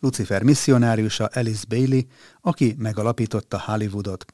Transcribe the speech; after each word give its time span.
Lucifer 0.00 0.42
misszionáriusa 0.42 1.24
Alice 1.24 1.64
Bailey, 1.68 2.00
aki 2.40 2.74
megalapította 2.78 3.60
Hollywoodot. 3.60 4.24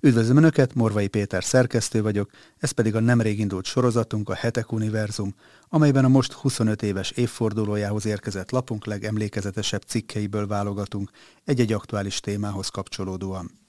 Üdvözlöm 0.00 0.36
Önöket, 0.36 0.74
Morvai 0.74 1.08
Péter 1.08 1.44
szerkesztő 1.44 2.02
vagyok, 2.02 2.30
ez 2.58 2.70
pedig 2.70 2.94
a 2.94 3.00
nemrég 3.00 3.38
indult 3.38 3.64
sorozatunk 3.64 4.28
a 4.28 4.34
Hetek 4.34 4.72
Univerzum, 4.72 5.34
amelyben 5.68 6.04
a 6.04 6.08
most 6.08 6.32
25 6.32 6.82
éves 6.82 7.10
évfordulójához 7.10 8.06
érkezett 8.06 8.50
lapunk 8.50 8.86
legemlékezetesebb 8.86 9.82
cikkeiből 9.82 10.46
válogatunk 10.46 11.10
egy-egy 11.44 11.72
aktuális 11.72 12.20
témához 12.20 12.68
kapcsolódóan. 12.68 13.63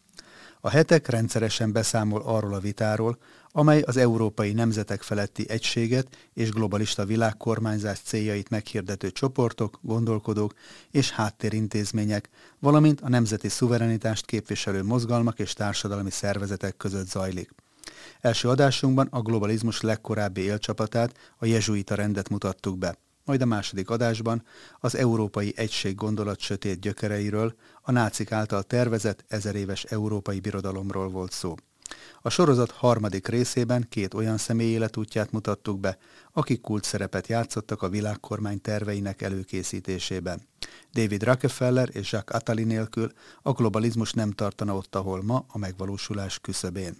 A 0.66 0.70
hetek 0.70 1.08
rendszeresen 1.08 1.72
beszámol 1.72 2.22
arról 2.22 2.54
a 2.54 2.60
vitáról, 2.60 3.18
amely 3.52 3.82
az 3.82 3.98
európai 3.98 4.54
nemzetek 4.54 5.02
feletti 5.02 5.50
egységet 5.50 6.30
és 6.34 6.52
globalista 6.52 7.06
világkormányzás 7.06 8.00
céljait 8.00 8.50
meghirdető 8.50 9.12
csoportok, 9.12 9.80
gondolkodók 9.82 10.54
és 10.92 11.12
háttérintézmények, 11.12 12.30
valamint 12.60 13.02
a 13.02 13.10
nemzeti 13.10 13.50
szuverenitást 13.50 14.26
képviselő 14.26 14.84
mozgalmak 14.84 15.40
és 15.40 15.54
társadalmi 15.54 16.12
szervezetek 16.12 16.78
között 16.78 17.08
zajlik. 17.08 17.52
Első 18.22 18.50
adásunkban 18.50 19.08
a 19.12 19.22
globalizmus 19.22 19.82
legkorábbi 19.82 20.42
élcsapatát, 20.42 21.18
a 21.38 21.46
jezsuita 21.46 21.96
rendet 21.96 22.30
mutattuk 22.30 22.78
be 22.78 22.98
majd 23.26 23.42
a 23.42 23.46
második 23.46 23.90
adásban 23.90 24.44
az 24.80 24.96
európai 24.96 25.54
egység 25.56 25.96
gondolat 25.96 26.40
sötét 26.40 26.80
gyökereiről, 26.80 27.56
a 27.82 27.92
nácik 27.92 28.32
által 28.32 28.64
tervezett 28.64 29.26
ezeréves 29.28 29.84
európai 29.84 30.40
birodalomról 30.40 31.10
volt 31.10 31.32
szó. 31.32 31.56
A 32.22 32.30
sorozat 32.30 32.72
harmadik 32.72 33.28
részében 33.28 33.86
két 33.90 34.14
olyan 34.14 34.38
személy 34.38 34.72
életútját 34.72 35.32
mutattuk 35.32 35.80
be, 35.80 35.98
akik 36.34 36.62
kult 36.62 36.84
szerepet 36.84 37.28
játszottak 37.28 37.82
a 37.82 37.90
világkormány 37.90 38.62
terveinek 38.62 39.22
előkészítésében. 39.22 40.42
David 40.94 41.24
Rockefeller 41.24 41.90
és 41.92 42.12
Jacques 42.12 42.42
Attali 42.42 42.64
nélkül 42.64 43.12
a 43.42 43.52
globalizmus 43.52 44.14
nem 44.14 44.32
tartana 44.32 44.76
ott, 44.76 44.96
ahol 44.96 45.24
ma 45.24 45.46
a 45.48 45.58
megvalósulás 45.58 46.40
küszöbén. 46.40 46.98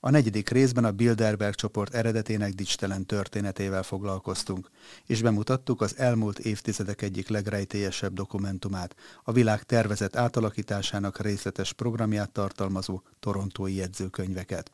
A 0.00 0.10
negyedik 0.10 0.48
részben 0.48 0.84
a 0.84 0.92
Bilderberg 0.92 1.54
csoport 1.54 1.94
eredetének 1.94 2.52
dicstelen 2.52 3.06
történetével 3.06 3.82
foglalkoztunk, 3.82 4.70
és 5.06 5.22
bemutattuk 5.22 5.80
az 5.80 5.96
elmúlt 5.96 6.38
évtizedek 6.38 7.02
egyik 7.02 7.28
legrejtélyesebb 7.28 8.12
dokumentumát, 8.12 8.94
a 9.22 9.32
világ 9.32 9.62
tervezett 9.62 10.16
átalakításának 10.16 11.20
részletes 11.20 11.72
programját 11.72 12.30
tartalmazó 12.30 13.02
torontói 13.20 13.74
jegyzőkönyveket. 13.74 14.70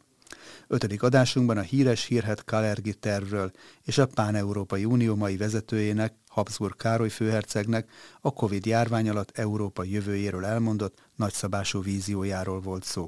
Ötödik 0.66 1.03
adásunkban 1.03 1.59
a 1.59 1.61
híres 1.61 2.05
hírhet 2.05 2.44
Kalergi 2.44 2.94
tervről 2.94 3.50
és 3.83 3.98
a 3.98 4.06
Pán-Európai 4.06 4.84
Unió 4.84 5.14
mai 5.14 5.36
vezetőjének, 5.36 6.14
Habsburg 6.28 6.77
Károly 6.77 7.09
főhercegnek 7.09 7.91
a 8.20 8.33
Covid 8.33 8.66
járvány 8.66 9.09
alatt 9.09 9.38
Európa 9.38 9.84
jövőjéről 9.84 10.44
elmondott 10.44 11.11
nagyszabású 11.16 11.83
víziójáról 11.83 12.61
volt 12.61 12.84
szó. 12.84 13.06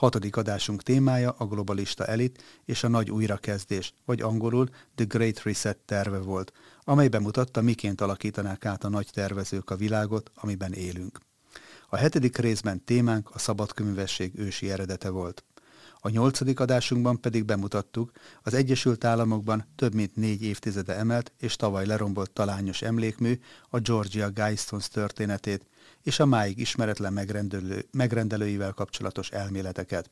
Hatodik 0.00 0.36
adásunk 0.36 0.82
témája 0.82 1.34
a 1.38 1.46
globalista 1.46 2.06
elit 2.06 2.42
és 2.64 2.84
a 2.84 2.88
nagy 2.88 3.10
újrakezdés, 3.10 3.94
vagy 4.04 4.20
angolul 4.20 4.68
The 4.94 5.04
Great 5.04 5.42
Reset 5.42 5.76
terve 5.76 6.18
volt, 6.18 6.52
amely 6.84 7.08
bemutatta, 7.08 7.60
miként 7.60 8.00
alakítanák 8.00 8.64
át 8.64 8.84
a 8.84 8.88
nagy 8.88 9.08
tervezők 9.12 9.70
a 9.70 9.76
világot, 9.76 10.30
amiben 10.34 10.72
élünk. 10.72 11.18
A 11.88 11.96
hetedik 11.96 12.36
részben 12.36 12.84
témánk 12.84 13.30
a 13.30 13.38
szabadkönyvesség 13.38 14.38
ősi 14.38 14.70
eredete 14.70 15.08
volt. 15.08 15.44
A 15.98 16.08
nyolcadik 16.08 16.60
adásunkban 16.60 17.20
pedig 17.20 17.44
bemutattuk 17.44 18.12
az 18.42 18.54
Egyesült 18.54 19.04
Államokban 19.04 19.66
több 19.76 19.94
mint 19.94 20.16
négy 20.16 20.42
évtizede 20.42 20.96
emelt 20.96 21.32
és 21.38 21.56
tavaly 21.56 21.86
lerombolt 21.86 22.30
talányos 22.30 22.82
emlékmű 22.82 23.38
a 23.68 23.78
Georgia 23.78 24.30
Guidestones 24.30 24.88
történetét, 24.88 25.66
és 26.02 26.20
a 26.20 26.26
máig 26.26 26.58
ismeretlen 26.58 27.12
megrendelő, 27.12 27.86
megrendelőivel 27.90 28.72
kapcsolatos 28.72 29.30
elméleteket. 29.30 30.10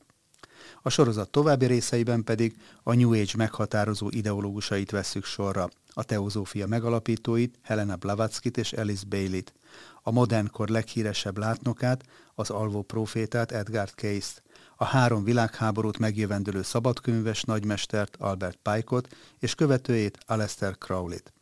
A 0.82 0.88
sorozat 0.88 1.30
további 1.30 1.66
részeiben 1.66 2.24
pedig 2.24 2.56
a 2.82 2.94
New 2.94 3.12
Age 3.12 3.32
meghatározó 3.36 4.08
ideológusait 4.10 4.90
vesszük 4.90 5.24
sorra, 5.24 5.68
a 5.92 6.02
teozófia 6.04 6.66
megalapítóit, 6.66 7.58
Helena 7.62 7.96
Blavatskyt 7.96 8.56
és 8.56 8.72
Alice 8.72 9.04
Bailey-t, 9.08 9.52
a 10.02 10.10
modernkor 10.10 10.68
leghíresebb 10.68 11.38
látnokát, 11.38 12.04
az 12.34 12.50
alvó 12.50 12.82
profétát 12.82 13.52
Edgar 13.52 13.90
Cayce-t, 13.90 14.42
a 14.76 14.84
három 14.84 15.24
világháborút 15.24 15.98
megjövendülő 15.98 16.62
szabadkönyves 16.62 17.42
nagymestert 17.42 18.16
Albert 18.16 18.58
Pike-ot 18.62 19.08
és 19.38 19.54
követőjét 19.54 20.18
Aleister 20.26 20.78
Crowley-t. 20.78 21.32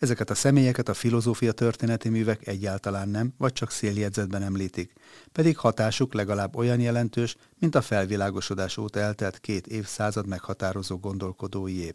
Ezeket 0.00 0.30
a 0.30 0.34
személyeket 0.34 0.88
a 0.88 0.94
filozófia 0.94 1.52
történeti 1.52 2.08
művek 2.08 2.46
egyáltalán 2.46 3.08
nem, 3.08 3.34
vagy 3.38 3.52
csak 3.52 3.70
széljegyzetben 3.70 4.42
említik, 4.42 4.92
pedig 5.32 5.56
hatásuk 5.56 6.14
legalább 6.14 6.56
olyan 6.56 6.80
jelentős, 6.80 7.36
mint 7.58 7.74
a 7.74 7.80
felvilágosodás 7.80 8.76
óta 8.76 9.00
eltelt 9.00 9.38
két 9.38 9.66
évszázad 9.66 10.26
meghatározó 10.26 10.98
gondolkodóié. 10.98 11.90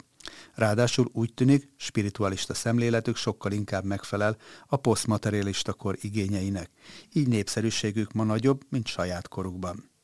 Ráadásul 0.54 1.10
úgy 1.12 1.34
tűnik, 1.34 1.70
spiritualista 1.78 2.54
szemléletük 2.54 3.16
sokkal 3.16 3.52
inkább 3.52 3.84
megfelel 3.84 4.38
a 4.68 4.76
posztmaterialista 4.76 5.74
kor 5.74 5.98
igényeinek, 6.02 6.70
így 7.14 7.28
népszerűségük 7.28 8.12
ma 8.12 8.24
nagyobb, 8.24 8.62
mint 8.70 8.88
saját 8.88 9.28
korukban. 9.28 9.95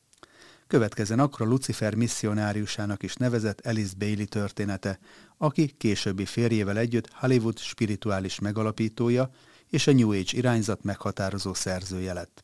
Következzen 0.72 1.20
akkor 1.20 1.46
a 1.46 1.50
Lucifer 1.50 1.96
misszionáriusának 1.96 3.04
is 3.04 3.16
nevezett 3.16 3.66
Alice 3.66 3.94
Bailey 3.98 4.26
története, 4.26 5.00
aki 5.38 5.68
későbbi 5.78 6.26
férjével 6.26 6.78
együtt 6.78 7.10
Hollywood 7.14 7.58
spirituális 7.58 8.40
megalapítója 8.40 9.30
és 9.70 9.88
a 9.88 9.92
New 9.92 10.12
Age 10.12 10.30
irányzat 10.32 10.84
meghatározó 10.84 11.54
szerzője 11.54 12.14
lett. 12.14 12.42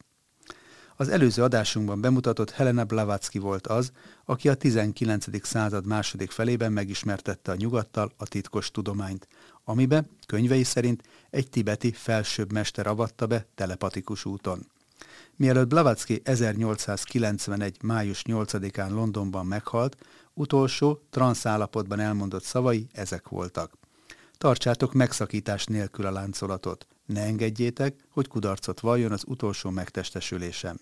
Az 0.95 1.09
előző 1.09 1.43
adásunkban 1.43 2.01
bemutatott 2.01 2.51
Helena 2.51 2.83
Blavatsky 2.83 3.39
volt 3.39 3.67
az, 3.67 3.91
aki 4.25 4.49
a 4.49 4.55
19. 4.55 5.45
század 5.45 5.85
második 5.85 6.31
felében 6.31 6.71
megismertette 6.71 7.51
a 7.51 7.55
nyugattal 7.55 8.11
a 8.17 8.27
titkos 8.27 8.71
tudományt, 8.71 9.27
amibe, 9.63 10.05
könyvei 10.25 10.63
szerint, 10.63 11.03
egy 11.29 11.49
tibeti 11.49 11.91
felsőbb 11.91 12.51
mester 12.51 12.87
avatta 12.87 13.27
be 13.27 13.45
telepatikus 13.55 14.25
úton. 14.25 14.67
Mielőtt 15.37 15.67
Blavatsky 15.67 16.21
1891. 16.23 17.77
május 17.83 18.21
8-án 18.25 18.89
Londonban 18.89 19.45
meghalt, 19.45 19.97
utolsó, 20.33 21.01
transzállapotban 21.09 21.99
elmondott 21.99 22.43
szavai 22.43 22.87
ezek 22.91 23.27
voltak. 23.27 23.73
Tartsátok 24.37 24.93
megszakítás 24.93 25.65
nélkül 25.65 26.05
a 26.05 26.11
láncolatot. 26.11 26.87
Ne 27.05 27.21
engedjétek, 27.21 27.95
hogy 28.09 28.27
kudarcot 28.27 28.79
valljon 28.79 29.11
az 29.11 29.23
utolsó 29.27 29.69
megtestesülésem. 29.69 30.79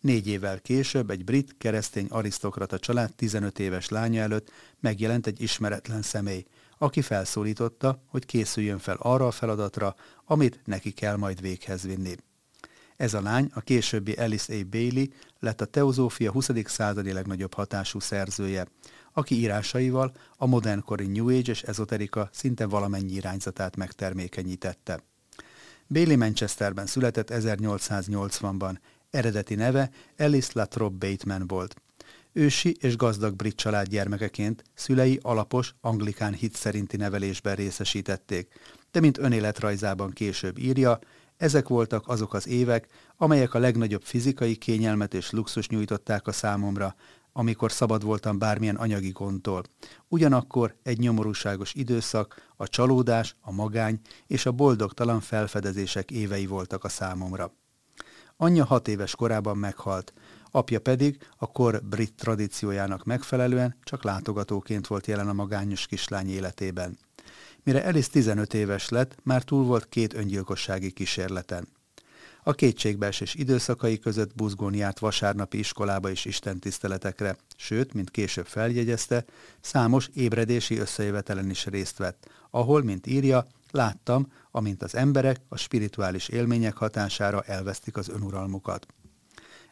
Négy 0.00 0.26
évvel 0.26 0.60
később 0.60 1.10
egy 1.10 1.24
brit, 1.24 1.54
keresztény 1.58 2.06
arisztokrata 2.10 2.78
család 2.78 3.14
15 3.14 3.58
éves 3.58 3.88
lánya 3.88 4.20
előtt 4.20 4.50
megjelent 4.80 5.26
egy 5.26 5.42
ismeretlen 5.42 6.02
személy, 6.02 6.44
aki 6.78 7.02
felszólította, 7.02 8.02
hogy 8.06 8.26
készüljön 8.26 8.78
fel 8.78 8.96
arra 8.98 9.26
a 9.26 9.30
feladatra, 9.30 9.94
amit 10.24 10.60
neki 10.64 10.90
kell 10.90 11.16
majd 11.16 11.40
véghez 11.40 11.82
vinni. 11.82 12.14
Ez 12.96 13.14
a 13.14 13.20
lány, 13.20 13.50
a 13.54 13.60
későbbi 13.60 14.12
Alice 14.12 14.54
A. 14.54 14.64
Bailey 14.70 15.04
lett 15.38 15.60
a 15.60 15.64
teozófia 15.64 16.30
20. 16.30 16.50
századi 16.64 17.12
legnagyobb 17.12 17.54
hatású 17.54 18.00
szerzője, 18.00 18.66
aki 19.12 19.34
írásaival 19.34 20.12
a 20.36 20.46
modernkori 20.46 21.06
New 21.06 21.28
Age 21.28 21.50
és 21.50 21.62
ezoterika 21.62 22.28
szinte 22.32 22.66
valamennyi 22.66 23.12
irányzatát 23.12 23.76
megtermékenyítette. 23.76 25.02
Bailey 25.86 26.16
Manchesterben 26.16 26.86
született 26.86 27.30
1880-ban, 27.32 28.76
eredeti 29.10 29.54
neve 29.54 29.90
Alice 30.18 30.50
Latrobe 30.52 31.08
Bateman 31.08 31.46
volt. 31.46 31.74
Ősi 32.32 32.76
és 32.80 32.96
gazdag 32.96 33.36
brit 33.36 33.56
család 33.56 33.88
gyermekeként 33.88 34.62
szülei 34.74 35.18
alapos 35.22 35.74
anglikán 35.80 36.32
hit 36.32 36.56
szerinti 36.56 36.96
nevelésben 36.96 37.54
részesítették, 37.54 38.52
de 38.90 39.00
mint 39.00 39.18
önéletrajzában 39.18 40.10
később 40.10 40.58
írja, 40.58 40.98
ezek 41.44 41.68
voltak 41.68 42.08
azok 42.08 42.34
az 42.34 42.48
évek, 42.48 42.88
amelyek 43.16 43.54
a 43.54 43.58
legnagyobb 43.58 44.02
fizikai 44.02 44.56
kényelmet 44.56 45.14
és 45.14 45.30
luxus 45.30 45.68
nyújtották 45.68 46.26
a 46.26 46.32
számomra, 46.32 46.94
amikor 47.32 47.72
szabad 47.72 48.04
voltam 48.04 48.38
bármilyen 48.38 48.76
anyagi 48.76 49.10
gondtól. 49.10 49.62
Ugyanakkor 50.08 50.76
egy 50.82 50.98
nyomorúságos 50.98 51.74
időszak, 51.74 52.52
a 52.56 52.68
csalódás, 52.68 53.36
a 53.40 53.52
magány 53.52 54.00
és 54.26 54.46
a 54.46 54.52
boldogtalan 54.52 55.20
felfedezések 55.20 56.10
évei 56.10 56.46
voltak 56.46 56.84
a 56.84 56.88
számomra. 56.88 57.52
Anyja 58.36 58.64
hat 58.64 58.88
éves 58.88 59.16
korában 59.16 59.56
meghalt, 59.56 60.12
apja 60.50 60.80
pedig 60.80 61.18
a 61.36 61.52
kor 61.52 61.82
brit 61.82 62.14
tradíciójának 62.14 63.04
megfelelően 63.04 63.76
csak 63.82 64.04
látogatóként 64.04 64.86
volt 64.86 65.06
jelen 65.06 65.28
a 65.28 65.32
magányos 65.32 65.86
kislány 65.86 66.28
életében. 66.28 66.98
Mire 67.64 67.80
Alice 67.80 68.08
15 68.10 68.54
éves 68.54 68.88
lett, 68.88 69.16
már 69.22 69.42
túl 69.42 69.64
volt 69.64 69.88
két 69.88 70.14
öngyilkossági 70.14 70.90
kísérleten. 70.90 71.68
A 72.42 72.52
kétségbeesés 72.52 73.34
időszakai 73.34 73.98
között 73.98 74.34
buzgón 74.34 74.74
járt 74.74 74.98
vasárnapi 74.98 75.58
iskolába 75.58 76.10
és 76.10 76.24
istentiszteletekre, 76.24 77.36
sőt, 77.56 77.92
mint 77.92 78.10
később 78.10 78.46
feljegyezte, 78.46 79.24
számos 79.60 80.08
ébredési 80.14 80.78
összejövetelen 80.78 81.50
is 81.50 81.66
részt 81.66 81.98
vett, 81.98 82.28
ahol, 82.50 82.82
mint 82.82 83.06
írja, 83.06 83.46
Láttam, 83.74 84.32
amint 84.50 84.82
az 84.82 84.94
emberek 84.94 85.40
a 85.48 85.56
spirituális 85.56 86.28
élmények 86.28 86.76
hatására 86.76 87.42
elvesztik 87.42 87.96
az 87.96 88.08
önuralmukat. 88.08 88.86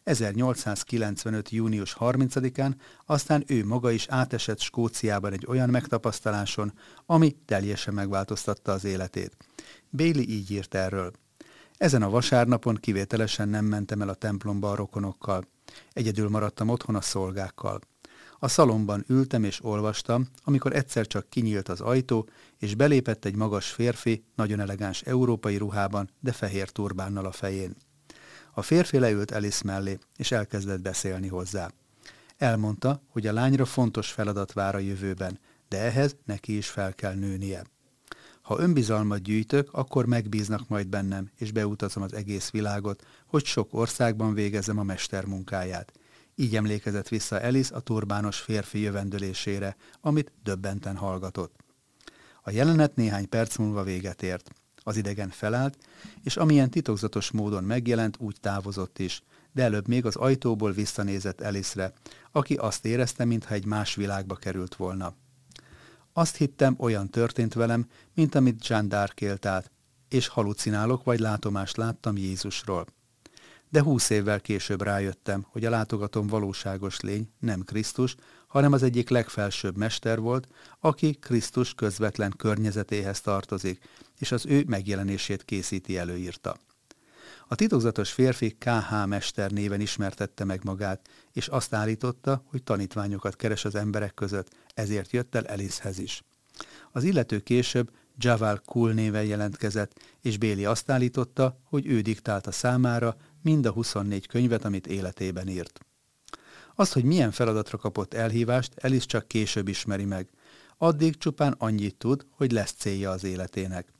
1895. 0.04 1.50
június 1.50 1.96
30-án 1.98 2.72
aztán 3.06 3.44
ő 3.46 3.64
maga 3.64 3.90
is 3.90 4.06
átesett 4.08 4.60
Skóciában 4.60 5.32
egy 5.32 5.46
olyan 5.48 5.68
megtapasztaláson, 5.68 6.72
ami 7.06 7.36
teljesen 7.44 7.94
megváltoztatta 7.94 8.72
az 8.72 8.84
életét. 8.84 9.36
Bailey 9.90 10.22
így 10.28 10.50
írt 10.50 10.74
erről. 10.74 11.12
Ezen 11.76 12.02
a 12.02 12.10
vasárnapon 12.10 12.74
kivételesen 12.74 13.48
nem 13.48 13.64
mentem 13.64 14.02
el 14.02 14.08
a 14.08 14.14
templomba 14.14 14.70
a 14.70 14.74
rokonokkal. 14.74 15.48
Egyedül 15.92 16.28
maradtam 16.28 16.68
otthon 16.68 16.94
a 16.94 17.00
szolgákkal. 17.00 17.80
A 18.38 18.48
szalomban 18.48 19.04
ültem 19.08 19.44
és 19.44 19.64
olvastam, 19.64 20.28
amikor 20.44 20.72
egyszer 20.72 21.06
csak 21.06 21.28
kinyílt 21.28 21.68
az 21.68 21.80
ajtó, 21.80 22.28
és 22.58 22.74
belépett 22.74 23.24
egy 23.24 23.36
magas 23.36 23.70
férfi, 23.70 24.24
nagyon 24.34 24.60
elegáns 24.60 25.02
európai 25.02 25.56
ruhában, 25.56 26.10
de 26.20 26.32
fehér 26.32 26.70
turbánnal 26.70 27.26
a 27.26 27.32
fején. 27.32 27.76
A 28.54 28.62
férfi 28.62 28.98
leült 28.98 29.30
Alice 29.30 29.62
mellé, 29.64 29.98
és 30.16 30.30
elkezdett 30.30 30.80
beszélni 30.80 31.28
hozzá. 31.28 31.70
Elmondta, 32.36 33.02
hogy 33.08 33.26
a 33.26 33.32
lányra 33.32 33.64
fontos 33.64 34.10
feladat 34.10 34.52
vár 34.52 34.74
a 34.74 34.78
jövőben, 34.78 35.38
de 35.68 35.78
ehhez 35.78 36.16
neki 36.24 36.56
is 36.56 36.68
fel 36.68 36.94
kell 36.94 37.14
nőnie. 37.14 37.64
Ha 38.42 38.58
önbizalmat 38.58 39.22
gyűjtök, 39.22 39.68
akkor 39.72 40.06
megbíznak 40.06 40.68
majd 40.68 40.88
bennem, 40.88 41.30
és 41.38 41.52
beutazom 41.52 42.02
az 42.02 42.12
egész 42.12 42.50
világot, 42.50 43.06
hogy 43.26 43.44
sok 43.44 43.74
országban 43.74 44.34
végezem 44.34 44.78
a 44.78 44.82
mester 44.82 45.24
munkáját. 45.24 45.92
Így 46.34 46.56
emlékezett 46.56 47.08
vissza 47.08 47.36
Alice 47.36 47.74
a 47.74 47.80
turbános 47.80 48.38
férfi 48.38 48.80
jövendőlésére, 48.80 49.76
amit 50.00 50.32
döbbenten 50.42 50.96
hallgatott. 50.96 51.54
A 52.42 52.50
jelenet 52.50 52.96
néhány 52.96 53.28
perc 53.28 53.56
múlva 53.56 53.82
véget 53.82 54.22
ért. 54.22 54.50
Az 54.84 54.96
idegen 54.96 55.28
felállt, 55.28 55.78
és 56.22 56.36
amilyen 56.36 56.70
titokzatos 56.70 57.30
módon 57.30 57.64
megjelent, 57.64 58.16
úgy 58.20 58.36
távozott 58.40 58.98
is, 58.98 59.22
de 59.52 59.62
előbb 59.62 59.88
még 59.88 60.06
az 60.06 60.16
ajtóból 60.16 60.72
visszanézett 60.72 61.40
Elisre, 61.40 61.92
aki 62.32 62.54
azt 62.54 62.84
érezte, 62.84 63.24
mintha 63.24 63.54
egy 63.54 63.64
más 63.64 63.94
világba 63.94 64.34
került 64.34 64.74
volna. 64.74 65.14
Azt 66.12 66.36
hittem, 66.36 66.74
olyan 66.78 67.08
történt 67.08 67.54
velem, 67.54 67.88
mint 68.14 68.34
amit 68.34 68.66
Jean 68.66 68.86
d'Arc 68.90 69.46
át, 69.46 69.70
és 70.08 70.26
halucinálok 70.26 71.04
vagy 71.04 71.20
látomást 71.20 71.76
láttam 71.76 72.16
Jézusról. 72.16 72.86
De 73.68 73.82
húsz 73.82 74.10
évvel 74.10 74.40
később 74.40 74.82
rájöttem, 74.82 75.46
hogy 75.48 75.64
a 75.64 75.70
látogatom 75.70 76.26
valóságos 76.26 77.00
lény 77.00 77.32
nem 77.38 77.62
Krisztus, 77.62 78.14
hanem 78.52 78.72
az 78.72 78.82
egyik 78.82 79.08
legfelsőbb 79.08 79.76
mester 79.76 80.20
volt, 80.20 80.48
aki 80.80 81.14
Krisztus 81.14 81.74
közvetlen 81.74 82.34
környezetéhez 82.36 83.20
tartozik, 83.20 83.88
és 84.18 84.32
az 84.32 84.46
ő 84.46 84.64
megjelenését 84.66 85.44
készíti 85.44 85.98
előírta. 85.98 86.56
A 87.48 87.54
titokzatos 87.54 88.12
férfi 88.12 88.56
KH 88.58 89.06
Mester 89.06 89.50
néven 89.50 89.80
ismertette 89.80 90.44
meg 90.44 90.64
magát, 90.64 91.08
és 91.32 91.48
azt 91.48 91.74
állította, 91.74 92.42
hogy 92.46 92.62
tanítványokat 92.62 93.36
keres 93.36 93.64
az 93.64 93.74
emberek 93.74 94.14
között, 94.14 94.48
ezért 94.74 95.12
jött 95.12 95.34
el 95.34 95.46
Elishez 95.46 95.98
is. 95.98 96.22
Az 96.90 97.04
illető 97.04 97.40
később 97.40 97.90
Javal 98.18 98.62
Kul 98.64 98.92
néven 98.92 99.24
jelentkezett, 99.24 100.00
és 100.20 100.38
Béli 100.38 100.64
azt 100.64 100.90
állította, 100.90 101.58
hogy 101.64 101.86
ő 101.86 102.00
diktálta 102.00 102.50
számára 102.50 103.16
mind 103.42 103.66
a 103.66 103.70
24 103.70 104.26
könyvet, 104.26 104.64
amit 104.64 104.86
életében 104.86 105.48
írt. 105.48 105.80
Azt, 106.74 106.92
hogy 106.92 107.04
milyen 107.04 107.30
feladatra 107.30 107.78
kapott 107.78 108.14
elhívást, 108.14 108.72
Elis 108.76 109.06
csak 109.06 109.28
később 109.28 109.68
ismeri 109.68 110.04
meg. 110.04 110.28
Addig 110.78 111.16
csupán 111.18 111.54
annyit 111.58 111.96
tud, 111.96 112.26
hogy 112.30 112.52
lesz 112.52 112.72
célja 112.72 113.10
az 113.10 113.24
életének. 113.24 113.92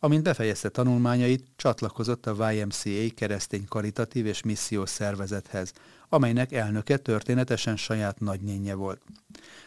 Amint 0.00 0.22
befejezte 0.22 0.68
tanulmányait, 0.68 1.44
csatlakozott 1.56 2.26
a 2.26 2.50
YMCA 2.52 3.14
keresztény 3.14 3.64
karitatív 3.68 4.26
és 4.26 4.42
missziós 4.42 4.90
szervezethez, 4.90 5.72
amelynek 6.08 6.52
elnöke 6.52 6.96
történetesen 6.96 7.76
saját 7.76 8.20
nagynénye 8.20 8.74
volt. 8.74 9.02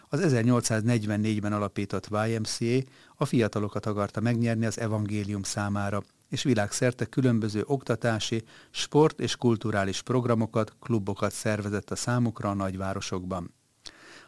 Az 0.10 0.20
1844-ben 0.24 1.54
alapított 1.54 2.08
YMCA 2.28 2.90
a 3.16 3.26
fiatalokat 3.26 3.86
akarta 3.86 4.20
megnyerni 4.20 4.66
az 4.66 4.80
evangélium 4.80 5.44
számára, 5.44 6.04
és 6.32 6.44
világszerte 6.44 7.06
különböző 7.06 7.64
oktatási, 7.66 8.44
sport 8.70 9.20
és 9.20 9.36
kulturális 9.36 10.02
programokat, 10.02 10.76
klubokat 10.80 11.32
szervezett 11.32 11.92
a 11.92 11.96
számukra 11.96 12.50
a 12.50 12.54
nagyvárosokban. 12.54 13.54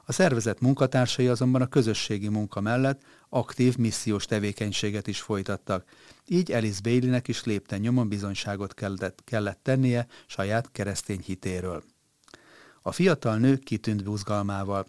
A 0.05 0.11
szervezet 0.11 0.59
munkatársai 0.59 1.27
azonban 1.27 1.61
a 1.61 1.67
közösségi 1.67 2.27
munka 2.27 2.61
mellett 2.61 3.01
aktív 3.29 3.77
missziós 3.77 4.25
tevékenységet 4.25 5.07
is 5.07 5.21
folytattak. 5.21 5.83
Így 6.27 6.51
Alice 6.51 6.79
Baileynek 6.83 7.27
is 7.27 7.43
lépten 7.43 7.79
nyomon 7.79 8.07
bizonyságot 8.07 8.73
kellett, 8.73 9.21
kellett 9.25 9.59
tennie 9.61 10.07
saját 10.27 10.71
keresztény 10.71 11.21
hitéről. 11.25 11.83
A 12.81 12.91
fiatal 12.91 13.37
nő 13.37 13.57
kitűnt 13.57 14.03
buzgalmával. 14.03 14.85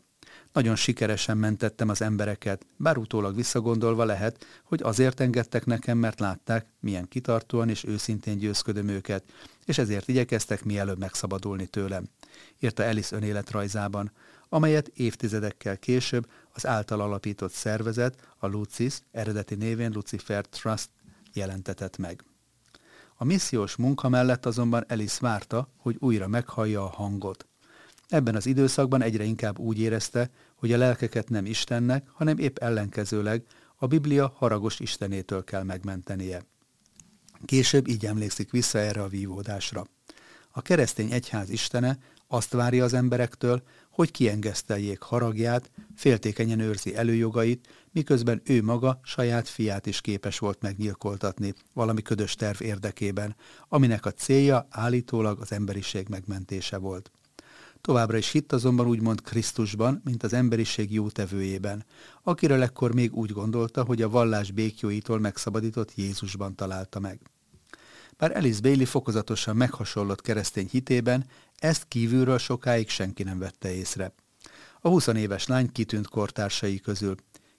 Nagyon 0.54 0.76
sikeresen 0.76 1.36
mentettem 1.36 1.88
az 1.88 2.02
embereket, 2.02 2.66
bár 2.76 2.96
utólag 2.96 3.34
visszagondolva 3.34 4.04
lehet, 4.04 4.46
hogy 4.64 4.82
azért 4.82 5.20
engedtek 5.20 5.64
nekem, 5.64 5.98
mert 5.98 6.20
látták, 6.20 6.66
milyen 6.80 7.08
kitartóan 7.08 7.68
és 7.68 7.84
őszintén 7.84 8.38
győzködöm 8.38 8.88
őket, 8.88 9.24
és 9.64 9.78
ezért 9.78 10.08
igyekeztek 10.08 10.64
mielőbb 10.64 10.98
megszabadulni 10.98 11.66
tőlem. 11.66 12.04
Írta 12.58 12.84
Alice 12.84 13.16
önéletrajzában 13.16 14.12
amelyet 14.54 14.88
évtizedekkel 14.88 15.78
később 15.78 16.30
az 16.52 16.66
által 16.66 17.00
alapított 17.00 17.52
szervezet, 17.52 18.28
a 18.38 18.46
Lucis, 18.46 18.98
eredeti 19.10 19.54
névén 19.54 19.90
Lucifer 19.94 20.46
Trust 20.46 20.90
jelentetett 21.32 21.96
meg. 21.96 22.24
A 23.16 23.24
missziós 23.24 23.76
munka 23.76 24.08
mellett 24.08 24.46
azonban 24.46 24.84
Elis 24.88 25.18
várta, 25.18 25.68
hogy 25.76 25.96
újra 25.98 26.28
meghallja 26.28 26.82
a 26.82 26.88
hangot. 26.88 27.46
Ebben 28.08 28.34
az 28.34 28.46
időszakban 28.46 29.02
egyre 29.02 29.24
inkább 29.24 29.58
úgy 29.58 29.78
érezte, 29.78 30.30
hogy 30.64 30.72
a 30.72 30.76
lelkeket 30.76 31.28
nem 31.28 31.46
Istennek, 31.46 32.08
hanem 32.12 32.38
épp 32.38 32.58
ellenkezőleg 32.58 33.42
a 33.76 33.86
Biblia 33.86 34.32
haragos 34.36 34.80
Istenétől 34.80 35.44
kell 35.44 35.62
megmentenie. 35.62 36.44
Később 37.44 37.88
így 37.88 38.06
emlékszik 38.06 38.50
vissza 38.50 38.78
erre 38.78 39.02
a 39.02 39.08
vívódásra. 39.08 39.86
A 40.50 40.62
keresztény 40.62 41.12
egyház 41.12 41.50
istene 41.50 41.98
azt 42.28 42.52
várja 42.52 42.84
az 42.84 42.94
emberektől, 42.94 43.62
hogy 43.90 44.10
kiengeszteljék 44.10 45.00
haragját, 45.00 45.70
féltékenyen 45.94 46.60
őrzi 46.60 46.96
előjogait, 46.96 47.68
miközben 47.92 48.42
ő 48.44 48.62
maga 48.62 49.00
saját 49.02 49.48
fiát 49.48 49.86
is 49.86 50.00
képes 50.00 50.38
volt 50.38 50.62
megnyilkoltatni 50.62 51.54
valami 51.72 52.02
ködös 52.02 52.34
terv 52.34 52.62
érdekében, 52.62 53.36
aminek 53.68 54.06
a 54.06 54.12
célja 54.12 54.66
állítólag 54.70 55.40
az 55.40 55.52
emberiség 55.52 56.08
megmentése 56.08 56.76
volt. 56.76 57.10
Továbbra 57.86 58.16
is 58.16 58.30
hitt 58.30 58.52
azonban 58.52 58.86
úgymond 58.86 59.20
Krisztusban, 59.20 60.00
mint 60.04 60.22
az 60.22 60.32
emberiség 60.32 60.92
jótevőjében, 60.92 61.84
akiről 62.22 62.62
ekkor 62.62 62.94
még 62.94 63.14
úgy 63.14 63.30
gondolta, 63.30 63.84
hogy 63.84 64.02
a 64.02 64.08
vallás 64.08 64.50
békjóitól 64.50 65.18
megszabadított 65.18 65.94
Jézusban 65.94 66.54
találta 66.54 67.00
meg. 67.00 67.20
Bár 68.16 68.36
Alice 68.36 68.60
Bailey 68.60 68.84
fokozatosan 68.84 69.56
meghasonlott 69.56 70.20
keresztény 70.20 70.68
hitében, 70.70 71.26
ezt 71.58 71.84
kívülről 71.88 72.38
sokáig 72.38 72.88
senki 72.88 73.22
nem 73.22 73.38
vette 73.38 73.74
észre. 73.74 74.14
A 74.80 74.88
20 74.88 75.06
éves 75.06 75.46
lány 75.46 75.72
kitűnt 75.72 76.08
kortársai 76.08 76.80
közül. 76.80 77.14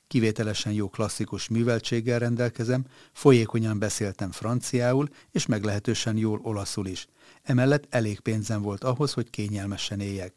Kivételesen 0.07 0.73
jó 0.73 0.89
klasszikus 0.89 1.47
műveltséggel 1.47 2.19
rendelkezem, 2.19 2.85
folyékonyan 3.13 3.79
beszéltem 3.79 4.31
franciául, 4.31 5.09
és 5.31 5.45
meglehetősen 5.45 6.17
jól 6.17 6.39
olaszul 6.43 6.87
is. 6.87 7.07
Emellett 7.43 7.85
elég 7.89 8.19
pénzem 8.19 8.61
volt 8.61 8.83
ahhoz, 8.83 9.13
hogy 9.13 9.29
kényelmesen 9.29 9.99
éljek. 9.99 10.33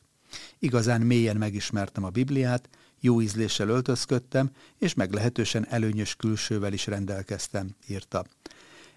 Igazán 0.59 1.01
mélyen 1.01 1.37
megismertem 1.37 2.05
a 2.05 2.11
Bibliát, 2.11 2.69
jó 3.01 3.21
ízléssel 3.21 3.69
öltözködtem, 3.69 4.51
és 4.79 4.95
meglehetősen 4.95 5.67
előnyös 5.69 6.17
külsővel 6.17 6.73
is 6.73 6.87
rendelkeztem, 6.87 7.77
írta. 7.87 8.25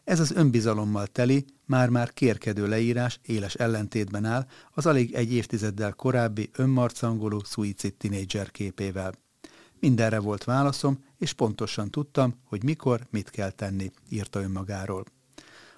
Ez 0.04 0.20
az 0.20 0.32
önbizalommal 0.32 1.08
teli, 1.08 1.46
már-már 1.66 2.14
kérkedő 2.14 2.68
leírás 2.68 3.20
éles 3.22 3.54
ellentétben 3.54 4.26
áll 4.26 4.48
az 4.72 4.86
alig 4.86 5.14
egy 5.14 5.34
évtizeddel 5.34 5.94
korábbi 5.94 6.50
önmarcangoló 6.54 7.44
szuicid 7.44 7.94
tinédzser 7.94 8.52
képével. 8.52 9.14
Mindenre 9.82 10.20
volt 10.20 10.44
válaszom, 10.44 11.04
és 11.18 11.34
pontosan 11.34 11.90
tudtam, 11.90 12.36
hogy 12.44 12.64
mikor, 12.64 13.08
mit 13.10 13.30
kell 13.30 13.50
tenni, 13.50 13.92
írta 14.10 14.42
önmagáról. 14.42 15.04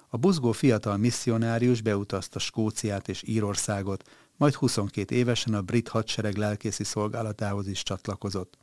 A 0.08 0.16
buzgó 0.16 0.52
fiatal 0.52 0.96
misszionárius 0.96 1.80
beutazta 1.80 2.38
Skóciát 2.38 3.08
és 3.08 3.22
Írországot, 3.26 4.10
majd 4.36 4.54
22 4.54 5.14
évesen 5.14 5.54
a 5.54 5.62
brit 5.62 5.88
hadsereg 5.88 6.36
lelkészi 6.36 6.84
szolgálatához 6.84 7.66
is 7.66 7.82
csatlakozott. 7.82 8.58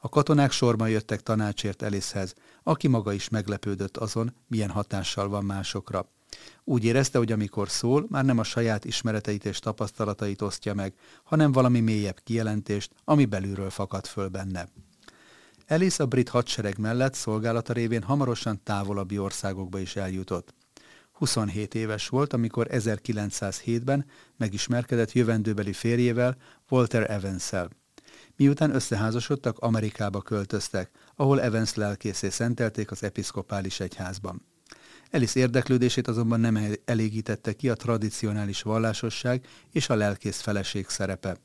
A 0.00 0.08
katonák 0.08 0.50
sorban 0.50 0.88
jöttek 0.88 1.22
tanácsért 1.22 1.82
Elishez, 1.82 2.34
aki 2.62 2.88
maga 2.88 3.12
is 3.12 3.28
meglepődött 3.28 3.96
azon, 3.96 4.34
milyen 4.46 4.70
hatással 4.70 5.28
van 5.28 5.44
másokra. 5.44 6.08
Úgy 6.64 6.84
érezte, 6.84 7.18
hogy 7.18 7.32
amikor 7.32 7.70
szól, 7.70 8.06
már 8.08 8.24
nem 8.24 8.38
a 8.38 8.44
saját 8.44 8.84
ismereteit 8.84 9.44
és 9.44 9.58
tapasztalatait 9.58 10.42
osztja 10.42 10.74
meg, 10.74 10.94
hanem 11.24 11.52
valami 11.52 11.80
mélyebb 11.80 12.20
kijelentést, 12.24 12.90
ami 13.04 13.24
belülről 13.24 13.70
fakad 13.70 14.06
föl 14.06 14.28
benne. 14.28 14.68
Ellis 15.66 15.98
a 15.98 16.06
brit 16.06 16.28
hadsereg 16.28 16.78
mellett 16.78 17.14
szolgálata 17.14 17.72
révén 17.72 18.02
hamarosan 18.02 18.60
távolabbi 18.62 19.18
országokba 19.18 19.78
is 19.78 19.96
eljutott. 19.96 20.54
27 21.12 21.74
éves 21.74 22.08
volt, 22.08 22.32
amikor 22.32 22.66
1907-ben 22.70 24.06
megismerkedett 24.36 25.12
jövendőbeli 25.12 25.72
férjével, 25.72 26.36
Walter 26.68 27.10
Evans-szel. 27.10 27.70
Miután 28.36 28.74
összeházasodtak, 28.74 29.58
Amerikába 29.58 30.22
költöztek, 30.22 30.90
ahol 31.14 31.40
Evans 31.40 31.74
lelkészé 31.74 32.28
szentelték 32.28 32.90
az 32.90 33.02
episzkopális 33.02 33.80
egyházban. 33.80 34.42
Elis 35.10 35.34
érdeklődését 35.34 36.08
azonban 36.08 36.40
nem 36.40 36.58
elégítette 36.84 37.52
ki 37.52 37.68
a 37.68 37.74
tradicionális 37.74 38.62
vallásosság 38.62 39.46
és 39.72 39.88
a 39.88 39.94
lelkész 39.94 40.40
feleség 40.40 40.88
szerepe. 40.88 41.36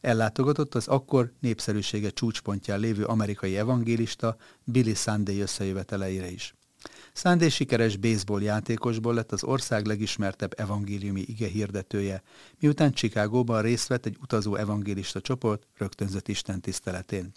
Ellátogatott 0.00 0.74
az 0.74 0.88
akkor 0.88 1.32
népszerűsége 1.40 2.10
csúcspontján 2.10 2.80
lévő 2.80 3.04
amerikai 3.04 3.56
evangélista 3.56 4.36
Billy 4.64 4.94
Sunday 4.94 5.40
összejöveteleire 5.40 6.30
is. 6.30 6.54
Sunday 7.12 7.48
sikeres 7.48 7.96
baseball 7.96 8.42
játékosból 8.42 9.14
lett 9.14 9.32
az 9.32 9.44
ország 9.44 9.86
legismertebb 9.86 10.54
evangéliumi 10.56 11.20
ige 11.20 11.46
hirdetője, 11.46 12.22
miután 12.60 12.92
Chicagóban 12.92 13.62
részt 13.62 13.88
vett 13.88 14.06
egy 14.06 14.16
utazó 14.22 14.54
evangélista 14.54 15.20
csoport 15.20 15.66
rögtönzött 15.78 16.28
Isten 16.28 16.60
tiszteletén. 16.60 17.32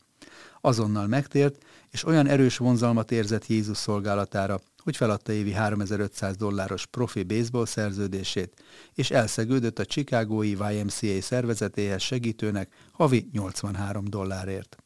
Azonnal 0.62 1.08
megtért, 1.08 1.66
és 1.90 2.06
olyan 2.06 2.28
erős 2.28 2.58
vonzalmat 2.58 3.12
érzett 3.12 3.48
Jézus 3.48 3.78
szolgálatára, 3.78 4.60
hogy 4.84 4.96
feladta 4.96 5.32
évi 5.32 5.52
3500 5.52 6.36
dolláros 6.36 6.86
profi 6.86 7.24
baseball 7.24 7.66
szerződését, 7.66 8.64
és 8.94 9.12
elszegődött 9.12 9.80
a 9.80 9.86
Chicagói 9.86 10.50
YMCA 10.50 11.22
szervezetéhez 11.22 12.02
segítőnek 12.02 12.74
havi 12.92 13.30
83 13.32 14.06
dollárért. 14.06 14.78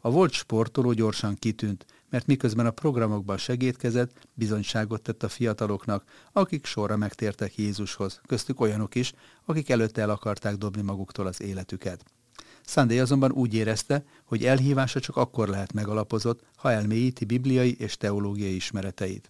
A 0.00 0.10
volt 0.10 0.32
sportoló 0.32 0.92
gyorsan 0.92 1.34
kitűnt, 1.34 1.86
mert 2.10 2.26
miközben 2.26 2.66
a 2.66 2.70
programokban 2.70 3.36
segítkezett, 3.36 4.26
bizonyságot 4.34 5.02
tett 5.02 5.22
a 5.22 5.28
fiataloknak, 5.28 6.04
akik 6.32 6.66
sorra 6.66 6.96
megtértek 6.96 7.56
Jézushoz, 7.56 8.20
köztük 8.26 8.60
olyanok 8.60 8.94
is, 8.94 9.12
akik 9.44 9.70
előtte 9.70 10.00
el 10.00 10.10
akarták 10.10 10.54
dobni 10.56 10.82
maguktól 10.82 11.26
az 11.26 11.42
életüket. 11.42 12.04
Sunday 12.68 12.98
azonban 12.98 13.32
úgy 13.32 13.54
érezte, 13.54 14.04
hogy 14.24 14.44
elhívása 14.44 15.00
csak 15.00 15.16
akkor 15.16 15.48
lehet 15.48 15.72
megalapozott, 15.72 16.42
ha 16.56 16.72
elmélyíti 16.72 17.24
bibliai 17.24 17.76
és 17.78 17.96
teológiai 17.96 18.54
ismereteit. 18.54 19.28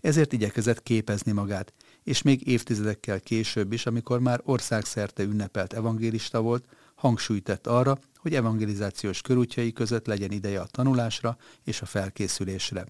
Ezért 0.00 0.32
igyekezett 0.32 0.82
képezni 0.82 1.32
magát, 1.32 1.72
és 2.04 2.22
még 2.22 2.46
évtizedekkel 2.46 3.20
később 3.20 3.72
is, 3.72 3.86
amikor 3.86 4.20
már 4.20 4.40
országszerte 4.44 5.22
ünnepelt 5.22 5.72
evangélista 5.72 6.40
volt, 6.40 6.64
hangsúlyt 6.94 7.44
tett 7.44 7.66
arra, 7.66 7.98
hogy 8.16 8.34
evangelizációs 8.34 9.20
körútjai 9.20 9.72
között 9.72 10.06
legyen 10.06 10.30
ideje 10.30 10.60
a 10.60 10.66
tanulásra 10.66 11.36
és 11.64 11.82
a 11.82 11.86
felkészülésre. 11.86 12.86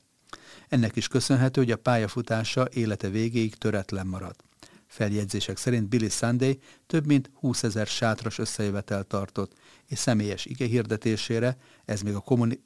Ennek 0.69 0.97
is 0.97 1.09
köszönhető, 1.09 1.61
hogy 1.61 1.71
a 1.71 1.77
pályafutása 1.77 2.69
élete 2.73 3.09
végéig 3.09 3.55
töretlen 3.55 4.07
maradt. 4.07 4.45
Feljegyzések 4.87 5.57
szerint 5.57 5.89
Billy 5.89 6.09
Sunday 6.09 6.59
több 6.87 7.07
mint 7.07 7.31
20 7.35 7.63
ezer 7.63 7.87
sátras 7.87 8.39
összejövetel 8.39 9.05
tartott, 9.05 9.53
és 9.93 9.99
személyes 9.99 10.45
ige 10.45 10.67
hirdetésére, 10.67 11.57
ez 11.85 12.01
még 12.01 12.15
a 12.15 12.25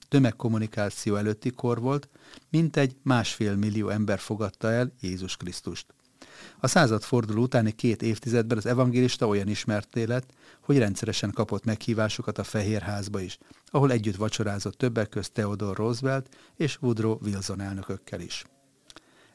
tömegkommunikáció 0.09 1.17
előtti 1.17 1.51
kor 1.51 1.81
volt, 1.81 2.09
mintegy 2.51 2.97
másfél 3.03 3.57
millió 3.57 3.89
ember 3.89 4.19
fogadta 4.19 4.71
el 4.71 4.93
Jézus 5.01 5.37
Krisztust. 5.37 5.87
A 6.61 6.67
századforduló 6.67 7.43
utáni 7.43 7.73
két 7.73 8.03
évtizedben 8.03 8.57
az 8.57 8.67
evangélista 8.67 9.27
olyan 9.27 9.49
ismert 9.49 9.95
lett, 9.95 10.31
hogy 10.61 10.79
rendszeresen 10.79 11.31
kapott 11.31 11.65
meghívásokat 11.65 12.39
a 12.39 12.45
Fehérházba 12.45 13.21
is, 13.21 13.39
ahol 13.67 13.91
együtt 13.91 14.17
vacsorázott 14.17 14.79
többek 14.79 15.09
közt 15.09 15.33
Theodore 15.33 15.75
Roosevelt 15.77 16.29
és 16.57 16.79
Woodrow 16.81 17.19
Wilson 17.23 17.61
elnökökkel 17.61 18.21
is. 18.21 18.45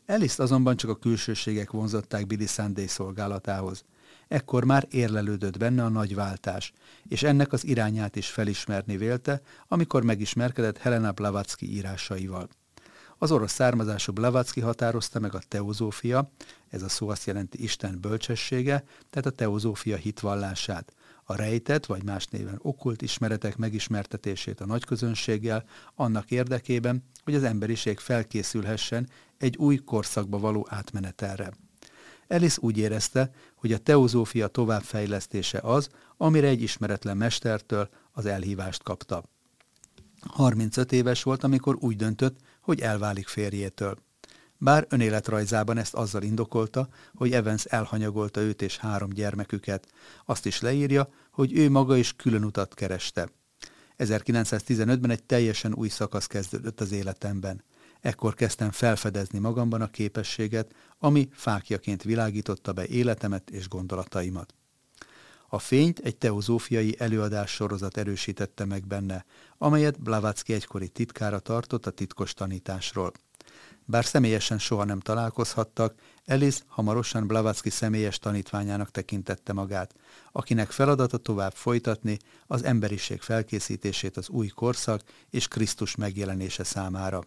Ellis 0.05 0.39
azonban 0.39 0.77
csak 0.77 0.89
a 0.89 1.00
külsőségek 1.00 1.71
vonzották 1.71 2.27
Billy 2.27 2.45
Sunday 2.45 2.88
szolgálatához. 2.88 3.83
Ekkor 4.31 4.65
már 4.65 4.88
érlelődött 4.89 5.57
benne 5.57 5.83
a 5.83 5.89
nagy 5.89 6.15
váltás, 6.15 6.73
és 7.07 7.23
ennek 7.23 7.53
az 7.53 7.65
irányát 7.65 8.15
is 8.15 8.29
felismerni 8.29 8.97
vélte, 8.97 9.41
amikor 9.67 10.03
megismerkedett 10.03 10.77
Helena 10.77 11.11
Blavatsky 11.11 11.71
írásaival. 11.73 12.47
Az 13.17 13.31
orosz 13.31 13.51
származású 13.51 14.13
Blavatsky 14.13 14.61
határozta 14.61 15.19
meg 15.19 15.35
a 15.35 15.41
teozófia, 15.47 16.31
ez 16.69 16.81
a 16.81 16.89
szó 16.89 17.09
azt 17.09 17.25
jelenti 17.25 17.63
Isten 17.63 18.01
bölcsessége, 18.01 18.83
tehát 19.09 19.25
a 19.25 19.35
teozófia 19.35 19.95
hitvallását, 19.95 20.93
a 21.23 21.35
rejtett, 21.35 21.85
vagy 21.85 22.03
más 22.03 22.25
néven 22.25 22.59
okkult 22.61 23.01
ismeretek 23.01 23.57
megismertetését 23.57 24.61
a 24.61 24.65
nagyközönséggel, 24.65 25.63
annak 25.95 26.31
érdekében, 26.31 27.03
hogy 27.23 27.35
az 27.35 27.43
emberiség 27.43 28.00
felkészülhessen 28.00 29.09
egy 29.38 29.57
új 29.57 29.75
korszakba 29.77 30.39
való 30.39 30.67
átmenetelre. 30.69 31.51
Ellis 32.31 32.57
úgy 32.57 32.77
érezte, 32.77 33.31
hogy 33.55 33.73
a 33.73 33.77
teozófia 33.77 34.47
továbbfejlesztése 34.47 35.59
az, 35.59 35.89
amire 36.17 36.47
egy 36.47 36.61
ismeretlen 36.61 37.17
mestertől 37.17 37.89
az 38.11 38.25
elhívást 38.25 38.83
kapta. 38.83 39.23
35 40.21 40.91
éves 40.91 41.23
volt, 41.23 41.43
amikor 41.43 41.77
úgy 41.79 41.95
döntött, 41.95 42.39
hogy 42.61 42.79
elválik 42.79 43.27
férjétől. 43.27 43.97
Bár 44.57 44.85
önéletrajzában 44.89 45.77
ezt 45.77 45.93
azzal 45.93 46.23
indokolta, 46.23 46.88
hogy 47.15 47.31
Evans 47.31 47.65
elhanyagolta 47.65 48.41
őt 48.41 48.61
és 48.61 48.77
három 48.77 49.09
gyermeküket. 49.09 49.88
Azt 50.25 50.45
is 50.45 50.61
leírja, 50.61 51.09
hogy 51.31 51.57
ő 51.57 51.69
maga 51.69 51.97
is 51.97 52.13
külön 52.15 52.43
utat 52.43 52.73
kereste. 52.73 53.29
1915-ben 53.97 55.09
egy 55.09 55.23
teljesen 55.23 55.73
új 55.73 55.88
szakasz 55.88 56.27
kezdődött 56.27 56.81
az 56.81 56.91
életemben. 56.91 57.63
Ekkor 58.01 58.34
kezdtem 58.34 58.72
felfedezni 58.72 59.39
magamban 59.39 59.81
a 59.81 59.89
képességet, 59.89 60.74
ami 61.00 61.29
fákjaként 61.31 62.03
világította 62.03 62.74
be 62.74 62.88
életemet 62.88 63.50
és 63.50 63.67
gondolataimat. 63.67 64.53
A 65.48 65.60
fényt 65.60 66.00
egy 66.00 66.17
teozófiai 66.17 66.96
előadás 67.00 67.51
sorozat 67.51 67.98
erősítette 67.98 68.65
meg 68.65 68.88
benne, 68.88 69.25
amelyet 69.58 70.01
Blavatsky 70.01 70.53
egykori 70.53 70.88
titkára 70.88 71.39
tartott 71.39 71.86
a 71.86 71.91
titkos 71.91 72.34
tanításról. 72.34 73.12
Bár 73.86 74.05
személyesen 74.05 74.60
soha 74.60 74.84
nem 74.84 75.00
találkozhattak, 75.00 75.96
Elis 76.25 76.58
hamarosan 76.67 77.27
Blavatsky 77.27 77.70
személyes 77.70 78.20
tanítványának 78.20 78.91
tekintette 78.91 79.53
magát, 79.53 79.96
akinek 80.31 80.72
feladata 80.72 81.17
tovább 81.17 81.53
folytatni 81.53 82.17
az 82.48 82.63
emberiség 82.63 83.22
felkészítését 83.22 84.17
az 84.17 84.29
új 84.29 84.48
korszak 84.48 85.01
és 85.29 85.48
Krisztus 85.48 85.96
megjelenése 85.96 86.63
számára. 86.63 87.24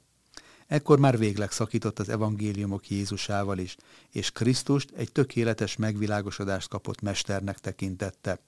Ekkor 0.67 0.99
már 0.99 1.19
végleg 1.19 1.51
szakított 1.51 1.99
az 1.99 2.09
evangéliumok 2.09 2.89
Jézusával 2.91 3.59
is, 3.59 3.77
és 4.11 4.31
Krisztust 4.31 4.91
egy 4.97 5.13
tökéletes 5.13 5.77
megvilágosodást 5.77 6.69
kapott 6.69 7.01
mesternek 7.01 7.59
tekintette. 7.59 8.39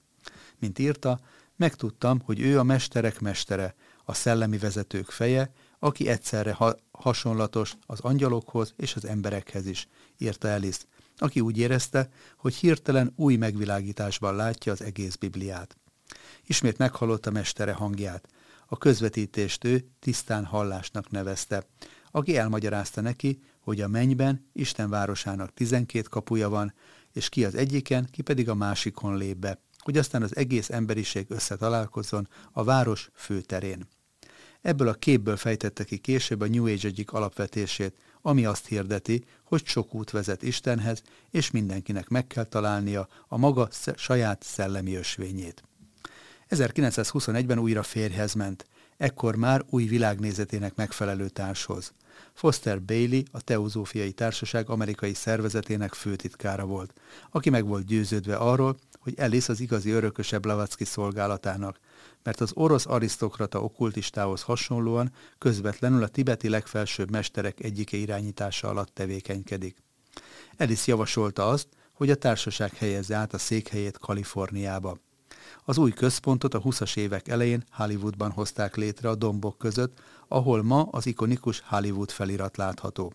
Mint 0.59 0.79
írta, 0.79 1.19
megtudtam, 1.55 2.19
hogy 2.19 2.39
ő 2.39 2.59
a 2.59 2.63
mesterek 2.63 3.19
mestere, 3.19 3.75
a 4.05 4.13
szellemi 4.13 4.57
vezetők 4.57 5.09
feje, 5.09 5.51
aki 5.79 6.07
egyszerre 6.07 6.53
ha 6.53 6.75
hasonlatos 6.91 7.75
az 7.85 7.99
angyalokhoz 7.99 8.73
és 8.77 8.95
az 8.95 9.05
emberekhez 9.05 9.65
is, 9.65 9.87
írta 10.17 10.47
Elis, 10.47 10.77
aki 11.17 11.39
úgy 11.39 11.57
érezte, 11.57 12.09
hogy 12.37 12.55
hirtelen 12.55 13.13
új 13.15 13.35
megvilágításban 13.35 14.35
látja 14.35 14.71
az 14.71 14.81
egész 14.81 15.15
Bibliát. 15.15 15.77
Ismét 16.45 16.77
meghallotta 16.77 17.31
mestere 17.31 17.73
hangját. 17.73 18.27
A 18.65 18.77
közvetítést 18.77 19.63
ő 19.63 19.87
tisztán 19.99 20.45
hallásnak 20.45 21.09
nevezte, 21.09 21.65
aki 22.17 22.37
elmagyarázta 22.37 23.01
neki, 23.01 23.39
hogy 23.59 23.81
a 23.81 23.87
mennyben 23.87 24.49
Isten 24.53 24.89
városának 24.89 25.53
tizenkét 25.53 26.09
kapuja 26.09 26.49
van, 26.49 26.73
és 27.13 27.29
ki 27.29 27.45
az 27.45 27.55
egyiken, 27.55 28.07
ki 28.11 28.21
pedig 28.21 28.49
a 28.49 28.55
másikon 28.55 29.17
lép 29.17 29.37
be, 29.37 29.61
hogy 29.77 29.97
aztán 29.97 30.21
az 30.21 30.35
egész 30.35 30.69
emberiség 30.69 31.25
összetalálkozzon 31.29 32.27
a 32.51 32.63
város 32.63 33.09
főterén. 33.13 33.87
Ebből 34.61 34.87
a 34.87 34.93
képből 34.93 35.37
fejtette 35.37 35.83
ki 35.83 35.97
később 35.97 36.41
a 36.41 36.47
New 36.47 36.65
Age 36.65 36.87
egyik 36.87 37.11
alapvetését, 37.11 37.95
ami 38.21 38.45
azt 38.45 38.67
hirdeti, 38.67 39.23
hogy 39.43 39.65
sok 39.65 39.93
út 39.93 40.11
vezet 40.11 40.43
Istenhez, 40.43 41.01
és 41.29 41.51
mindenkinek 41.51 42.07
meg 42.07 42.27
kell 42.27 42.45
találnia 42.45 43.07
a 43.27 43.37
maga 43.37 43.69
saját 43.95 44.43
szellemi 44.43 44.95
ösvényét. 44.95 45.63
1921-ben 46.49 47.59
újra 47.59 47.83
férjhez 47.83 48.33
ment, 48.33 48.65
ekkor 48.97 49.35
már 49.35 49.65
új 49.69 49.83
világnézetének 49.83 50.75
megfelelő 50.75 51.29
társhoz. 51.29 51.93
Foster 52.37 52.81
Bailey, 52.81 53.21
a 53.31 53.41
Teozófiai 53.41 54.11
Társaság 54.11 54.69
amerikai 54.69 55.13
szervezetének 55.13 55.93
főtitkára 55.93 56.65
volt, 56.65 56.93
aki 57.31 57.49
meg 57.49 57.67
volt 57.67 57.85
győződve 57.85 58.35
arról, 58.35 58.77
hogy 58.99 59.13
Ellis 59.17 59.49
az 59.49 59.59
igazi 59.59 59.89
örököse 59.89 60.37
Blavatsky 60.37 60.85
szolgálatának, 60.85 61.79
mert 62.23 62.41
az 62.41 62.51
orosz 62.53 62.85
arisztokrata 62.85 63.61
okkultistához 63.61 64.41
hasonlóan 64.41 65.11
közvetlenül 65.37 66.03
a 66.03 66.07
tibeti 66.07 66.49
legfelsőbb 66.49 67.11
mesterek 67.11 67.63
egyike 67.63 67.97
irányítása 67.97 68.67
alatt 68.67 68.93
tevékenykedik. 68.93 69.77
Ellis 70.57 70.87
javasolta 70.87 71.49
azt, 71.49 71.67
hogy 71.93 72.09
a 72.09 72.15
társaság 72.15 72.73
helyezze 72.75 73.15
át 73.15 73.33
a 73.33 73.37
székhelyét 73.37 73.97
Kaliforniába. 73.97 74.97
Az 75.65 75.77
új 75.77 75.91
központot 75.91 76.53
a 76.53 76.61
20-as 76.61 76.97
évek 76.97 77.27
elején 77.27 77.63
Hollywoodban 77.71 78.31
hozták 78.31 78.75
létre 78.75 79.09
a 79.09 79.15
dombok 79.15 79.57
között, 79.57 79.99
ahol 80.27 80.63
ma 80.63 80.81
az 80.81 81.05
ikonikus 81.05 81.63
Hollywood 81.65 82.11
felirat 82.11 82.57
látható. 82.57 83.13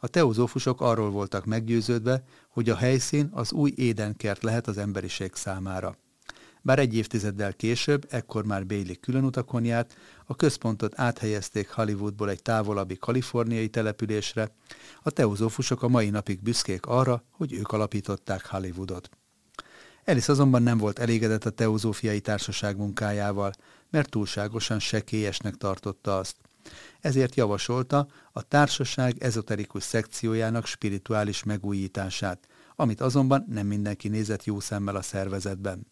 A 0.00 0.08
teozófusok 0.08 0.80
arról 0.80 1.10
voltak 1.10 1.44
meggyőződve, 1.44 2.22
hogy 2.48 2.70
a 2.70 2.76
helyszín 2.76 3.28
az 3.32 3.52
új 3.52 3.72
édenkert 3.76 4.42
lehet 4.42 4.66
az 4.66 4.78
emberiség 4.78 5.34
számára. 5.34 5.96
Bár 6.62 6.78
egy 6.78 6.94
évtizeddel 6.94 7.52
később, 7.52 8.06
ekkor 8.10 8.44
már 8.44 8.66
Bailey 8.66 8.94
külön 9.00 9.24
utakon 9.24 9.64
járt, 9.64 9.96
a 10.26 10.36
központot 10.36 10.98
áthelyezték 10.98 11.70
Hollywoodból 11.70 12.30
egy 12.30 12.42
távolabbi 12.42 12.96
kaliforniai 12.96 13.68
településre, 13.68 14.54
a 15.02 15.10
teozófusok 15.10 15.82
a 15.82 15.88
mai 15.88 16.10
napig 16.10 16.42
büszkék 16.42 16.86
arra, 16.86 17.22
hogy 17.30 17.52
ők 17.52 17.72
alapították 17.72 18.46
Hollywoodot. 18.46 19.10
Elis 20.08 20.28
azonban 20.28 20.62
nem 20.62 20.78
volt 20.78 20.98
elégedett 20.98 21.44
a 21.44 21.50
teozófiai 21.50 22.20
társaság 22.20 22.76
munkájával, 22.76 23.52
mert 23.90 24.10
túlságosan 24.10 24.78
sekélyesnek 24.78 25.54
tartotta 25.54 26.18
azt. 26.18 26.36
Ezért 27.00 27.34
javasolta 27.34 28.06
a 28.32 28.42
társaság 28.42 29.22
ezoterikus 29.22 29.82
szekciójának 29.82 30.66
spirituális 30.66 31.42
megújítását, 31.42 32.46
amit 32.76 33.00
azonban 33.00 33.44
nem 33.48 33.66
mindenki 33.66 34.08
nézett 34.08 34.44
jó 34.44 34.60
szemmel 34.60 34.96
a 34.96 35.02
szervezetben. 35.02 35.86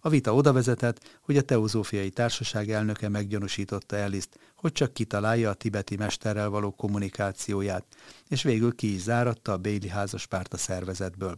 A 0.00 0.08
vita 0.08 0.34
oda 0.34 0.52
vezetett, 0.52 1.18
hogy 1.20 1.36
a 1.36 1.42
Teozófiai 1.42 2.10
Társaság 2.10 2.70
elnöke 2.70 3.08
meggyanúsította 3.08 3.96
Eliszt, 3.96 4.38
hogy 4.56 4.72
csak 4.72 4.92
kitalálja 4.92 5.50
a 5.50 5.54
tibeti 5.54 5.96
mesterrel 5.96 6.48
való 6.48 6.70
kommunikációját, 6.70 7.84
és 8.28 8.42
végül 8.42 8.74
ki 8.74 8.94
is 8.94 9.00
záratta 9.00 9.52
a 9.52 9.58
Bailey 9.58 9.88
házaspárt 9.88 10.52
a 10.52 10.56
szervezetből. 10.56 11.36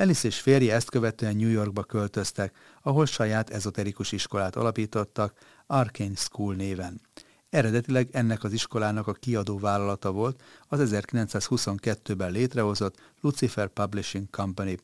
Ellis 0.00 0.24
és 0.24 0.40
férje 0.40 0.74
ezt 0.74 0.90
követően 0.90 1.36
New 1.36 1.48
Yorkba 1.48 1.82
költöztek, 1.82 2.56
ahol 2.82 3.06
saját 3.06 3.50
ezoterikus 3.50 4.12
iskolát 4.12 4.56
alapítottak, 4.56 5.38
Arcane 5.66 6.14
School 6.14 6.54
néven. 6.54 7.00
Eredetileg 7.50 8.08
ennek 8.12 8.44
az 8.44 8.52
iskolának 8.52 9.06
a 9.06 9.12
kiadó 9.12 9.58
vállalata 9.58 10.12
volt 10.12 10.42
az 10.68 10.90
1922-ben 10.92 12.32
létrehozott 12.32 13.12
Lucifer 13.20 13.68
Publishing 13.68 14.30
Company, 14.30 14.78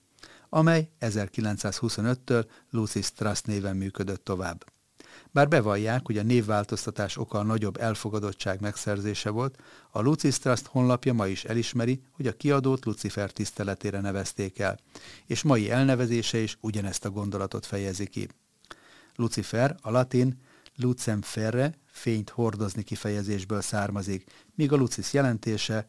amely 0.48 0.90
1925-től 1.00 2.46
Lucis 2.70 3.12
Trust 3.12 3.46
néven 3.46 3.76
működött 3.76 4.24
tovább. 4.24 4.75
Bár 5.32 5.48
bevallják, 5.48 6.06
hogy 6.06 6.18
a 6.18 6.22
névváltoztatás 6.22 7.16
oka 7.16 7.38
a 7.38 7.42
nagyobb 7.42 7.80
elfogadottság 7.80 8.60
megszerzése 8.60 9.30
volt, 9.30 9.58
a 9.90 10.00
Lucis 10.00 10.38
honlapja 10.64 11.12
ma 11.12 11.26
is 11.26 11.44
elismeri, 11.44 12.02
hogy 12.10 12.26
a 12.26 12.36
kiadót 12.36 12.84
Lucifer 12.84 13.30
tiszteletére 13.30 14.00
nevezték 14.00 14.58
el, 14.58 14.78
és 15.26 15.42
mai 15.42 15.70
elnevezése 15.70 16.38
is 16.38 16.56
ugyanezt 16.60 17.04
a 17.04 17.10
gondolatot 17.10 17.66
fejezi 17.66 18.06
ki. 18.06 18.28
Lucifer, 19.14 19.76
a 19.80 19.90
latin 19.90 20.40
lucem 20.76 21.22
ferre, 21.22 21.74
fényt 21.86 22.30
hordozni 22.30 22.82
kifejezésből 22.82 23.60
származik, 23.60 24.30
míg 24.54 24.72
a 24.72 24.76
lucis 24.76 25.12
jelentése 25.12 25.86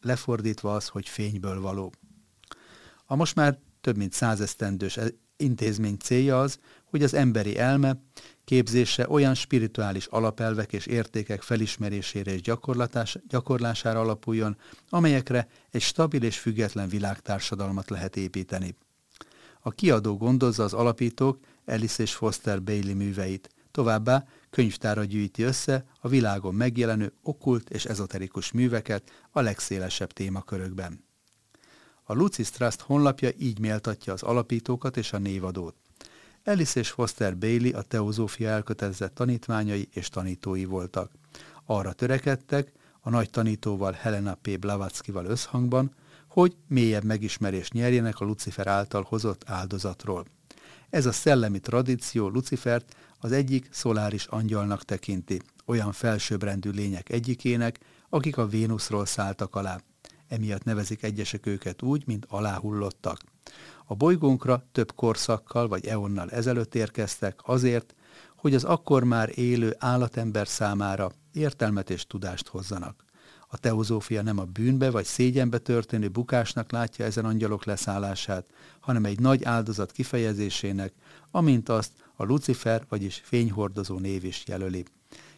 lefordítva 0.00 0.74
az, 0.74 0.86
hogy 0.86 1.08
fényből 1.08 1.60
való. 1.60 1.92
A 3.06 3.16
most 3.16 3.34
már 3.34 3.58
több 3.80 3.96
mint 3.96 4.12
százesztendős 4.12 4.98
intézmény 5.36 5.96
célja 5.96 6.40
az, 6.40 6.58
hogy 6.90 7.02
az 7.02 7.14
emberi 7.14 7.58
elme 7.58 7.96
képzése 8.44 9.08
olyan 9.08 9.34
spirituális 9.34 10.06
alapelvek 10.06 10.72
és 10.72 10.86
értékek 10.86 11.42
felismerésére 11.42 12.32
és 12.32 12.40
gyakorlására 13.28 14.00
alapuljon, 14.00 14.56
amelyekre 14.88 15.48
egy 15.70 15.82
stabil 15.82 16.22
és 16.22 16.38
független 16.38 16.88
világtársadalmat 16.88 17.90
lehet 17.90 18.16
építeni. 18.16 18.76
A 19.60 19.70
kiadó 19.70 20.16
gondozza 20.16 20.64
az 20.64 20.72
alapítók 20.72 21.38
Alice 21.66 22.02
és 22.02 22.14
Foster 22.14 22.62
Bailey 22.62 22.94
műveit, 22.94 23.48
továbbá 23.70 24.24
könyvtára 24.50 25.04
gyűjti 25.04 25.42
össze 25.42 25.84
a 26.00 26.08
világon 26.08 26.54
megjelenő 26.54 27.12
okkult 27.22 27.70
és 27.70 27.84
ezoterikus 27.84 28.52
műveket 28.52 29.10
a 29.30 29.40
legszélesebb 29.40 30.12
témakörökben. 30.12 31.04
A 32.02 32.14
Lucis 32.14 32.50
Trust 32.50 32.80
honlapja 32.80 33.30
így 33.38 33.58
méltatja 33.58 34.12
az 34.12 34.22
alapítókat 34.22 34.96
és 34.96 35.12
a 35.12 35.18
névadót. 35.18 35.74
Ellis 36.44 36.74
és 36.74 36.90
Foster 36.90 37.38
Bailey 37.38 37.76
a 37.76 37.82
teozófia 37.82 38.48
elkötelezett 38.48 39.14
tanítványai 39.14 39.88
és 39.92 40.08
tanítói 40.08 40.64
voltak. 40.64 41.10
Arra 41.64 41.92
törekedtek, 41.92 42.72
a 43.00 43.10
nagy 43.10 43.30
tanítóval 43.30 43.92
Helena 43.92 44.34
P. 44.34 44.58
Blavatsky-val 44.58 45.24
összhangban, 45.24 45.94
hogy 46.28 46.56
mélyebb 46.66 47.04
megismerést 47.04 47.72
nyerjenek 47.72 48.20
a 48.20 48.24
Lucifer 48.24 48.66
által 48.66 49.06
hozott 49.08 49.42
áldozatról. 49.46 50.24
Ez 50.90 51.06
a 51.06 51.12
szellemi 51.12 51.60
tradíció 51.60 52.28
Lucifert 52.28 52.94
az 53.18 53.32
egyik 53.32 53.68
szoláris 53.70 54.24
angyalnak 54.24 54.84
tekinti, 54.84 55.40
olyan 55.66 55.92
felsőbbrendű 55.92 56.70
lények 56.70 57.08
egyikének, 57.10 57.78
akik 58.08 58.36
a 58.36 58.46
Vénuszról 58.46 59.06
szálltak 59.06 59.54
alá 59.54 59.80
emiatt 60.28 60.64
nevezik 60.64 61.02
egyesek 61.02 61.46
őket 61.46 61.82
úgy, 61.82 62.06
mint 62.06 62.26
aláhullottak. 62.28 63.20
A 63.90 63.94
bolygónkra 63.94 64.66
több 64.72 64.94
korszakkal 64.94 65.68
vagy 65.68 65.86
eonnal 65.86 66.30
ezelőtt 66.30 66.74
érkeztek 66.74 67.40
azért, 67.42 67.94
hogy 68.36 68.54
az 68.54 68.64
akkor 68.64 69.04
már 69.04 69.38
élő 69.38 69.74
állatember 69.78 70.48
számára 70.48 71.10
értelmet 71.32 71.90
és 71.90 72.06
tudást 72.06 72.48
hozzanak. 72.48 73.04
A 73.48 73.58
teozófia 73.58 74.22
nem 74.22 74.38
a 74.38 74.44
bűnbe 74.44 74.90
vagy 74.90 75.04
szégyenbe 75.04 75.58
történő 75.58 76.08
bukásnak 76.08 76.72
látja 76.72 77.04
ezen 77.04 77.24
angyalok 77.24 77.64
leszállását, 77.64 78.46
hanem 78.80 79.04
egy 79.04 79.20
nagy 79.20 79.44
áldozat 79.44 79.92
kifejezésének, 79.92 80.92
amint 81.30 81.68
azt 81.68 81.92
a 82.16 82.24
Lucifer, 82.24 82.84
vagyis 82.88 83.20
fényhordozó 83.24 83.98
név 83.98 84.24
is 84.24 84.42
jelöli. 84.46 84.84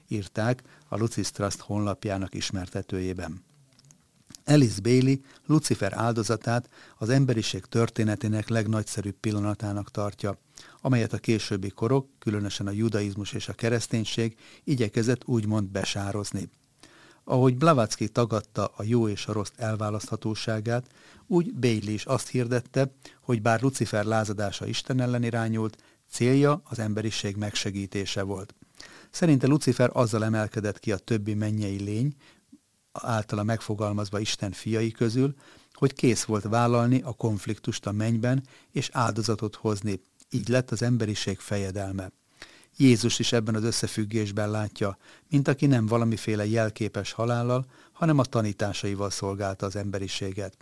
Írták 0.08 0.62
a 0.88 0.96
Lucis 0.96 1.30
Trust 1.30 1.60
honlapjának 1.60 2.34
ismertetőjében. 2.34 3.51
Alice 4.44 4.80
Bailey 4.80 5.16
Lucifer 5.46 5.92
áldozatát 5.92 6.68
az 6.98 7.08
emberiség 7.08 7.64
történetének 7.64 8.48
legnagyszerűbb 8.48 9.16
pillanatának 9.20 9.90
tartja, 9.90 10.38
amelyet 10.80 11.12
a 11.12 11.18
későbbi 11.18 11.70
korok, 11.70 12.08
különösen 12.18 12.66
a 12.66 12.70
judaizmus 12.70 13.32
és 13.32 13.48
a 13.48 13.52
kereszténység 13.52 14.36
igyekezett 14.64 15.26
úgymond 15.26 15.68
besározni. 15.68 16.48
Ahogy 17.24 17.56
Blavatsky 17.56 18.08
tagadta 18.08 18.72
a 18.76 18.82
jó 18.82 19.08
és 19.08 19.26
a 19.26 19.32
rossz 19.32 19.52
elválaszthatóságát, 19.56 20.86
úgy 21.26 21.54
Bailey 21.54 21.92
is 21.92 22.04
azt 22.04 22.28
hirdette, 22.28 22.92
hogy 23.20 23.42
bár 23.42 23.62
Lucifer 23.62 24.04
lázadása 24.04 24.66
Isten 24.66 25.00
ellen 25.00 25.22
irányult, 25.22 25.76
célja 26.10 26.62
az 26.64 26.78
emberiség 26.78 27.36
megsegítése 27.36 28.22
volt. 28.22 28.54
Szerinte 29.10 29.46
Lucifer 29.46 29.90
azzal 29.92 30.24
emelkedett 30.24 30.78
ki 30.78 30.92
a 30.92 30.96
többi 30.96 31.34
mennyei 31.34 31.82
lény, 31.82 32.14
általa 32.92 33.42
megfogalmazva 33.42 34.20
Isten 34.20 34.52
fiai 34.52 34.90
közül, 34.90 35.34
hogy 35.72 35.94
kész 35.94 36.24
volt 36.24 36.44
vállalni 36.44 37.00
a 37.02 37.12
konfliktust 37.12 37.86
a 37.86 37.92
mennyben 37.92 38.42
és 38.70 38.88
áldozatot 38.92 39.54
hozni. 39.54 40.00
Így 40.30 40.48
lett 40.48 40.70
az 40.70 40.82
emberiség 40.82 41.38
fejedelme. 41.38 42.12
Jézus 42.76 43.18
is 43.18 43.32
ebben 43.32 43.54
az 43.54 43.62
összefüggésben 43.62 44.50
látja, 44.50 44.98
mint 45.28 45.48
aki 45.48 45.66
nem 45.66 45.86
valamiféle 45.86 46.46
jelképes 46.46 47.12
halállal, 47.12 47.66
hanem 47.92 48.18
a 48.18 48.24
tanításaival 48.24 49.10
szolgálta 49.10 49.66
az 49.66 49.76
emberiséget. 49.76 50.56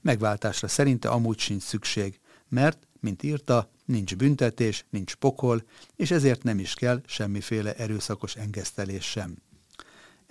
Megváltásra 0.00 0.68
szerinte 0.68 1.08
amúgy 1.08 1.38
sincs 1.38 1.62
szükség, 1.62 2.20
mert, 2.48 2.86
mint 3.00 3.22
írta, 3.22 3.70
nincs 3.84 4.16
büntetés, 4.16 4.84
nincs 4.90 5.14
pokol, 5.14 5.62
és 5.96 6.10
ezért 6.10 6.42
nem 6.42 6.58
is 6.58 6.74
kell 6.74 7.00
semmiféle 7.06 7.74
erőszakos 7.74 8.36
engesztelés 8.36 9.04
sem. 9.04 9.36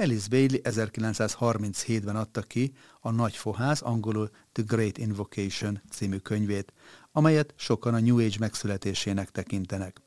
Alice 0.02 0.28
Bailey 0.30 0.60
1937-ben 0.64 2.16
adta 2.16 2.42
ki 2.42 2.74
a 3.00 3.12
Nagy 3.12 3.36
Fohász, 3.36 3.82
angolul 3.82 4.30
The 4.52 4.64
Great 4.68 4.98
Invocation 4.98 5.82
című 5.92 6.18
könyvét, 6.18 6.74
amelyet 7.12 7.54
sokan 7.58 7.94
a 7.94 8.00
New 8.00 8.20
Age 8.20 8.36
megszületésének 8.40 9.30
tekintenek. 9.30 10.02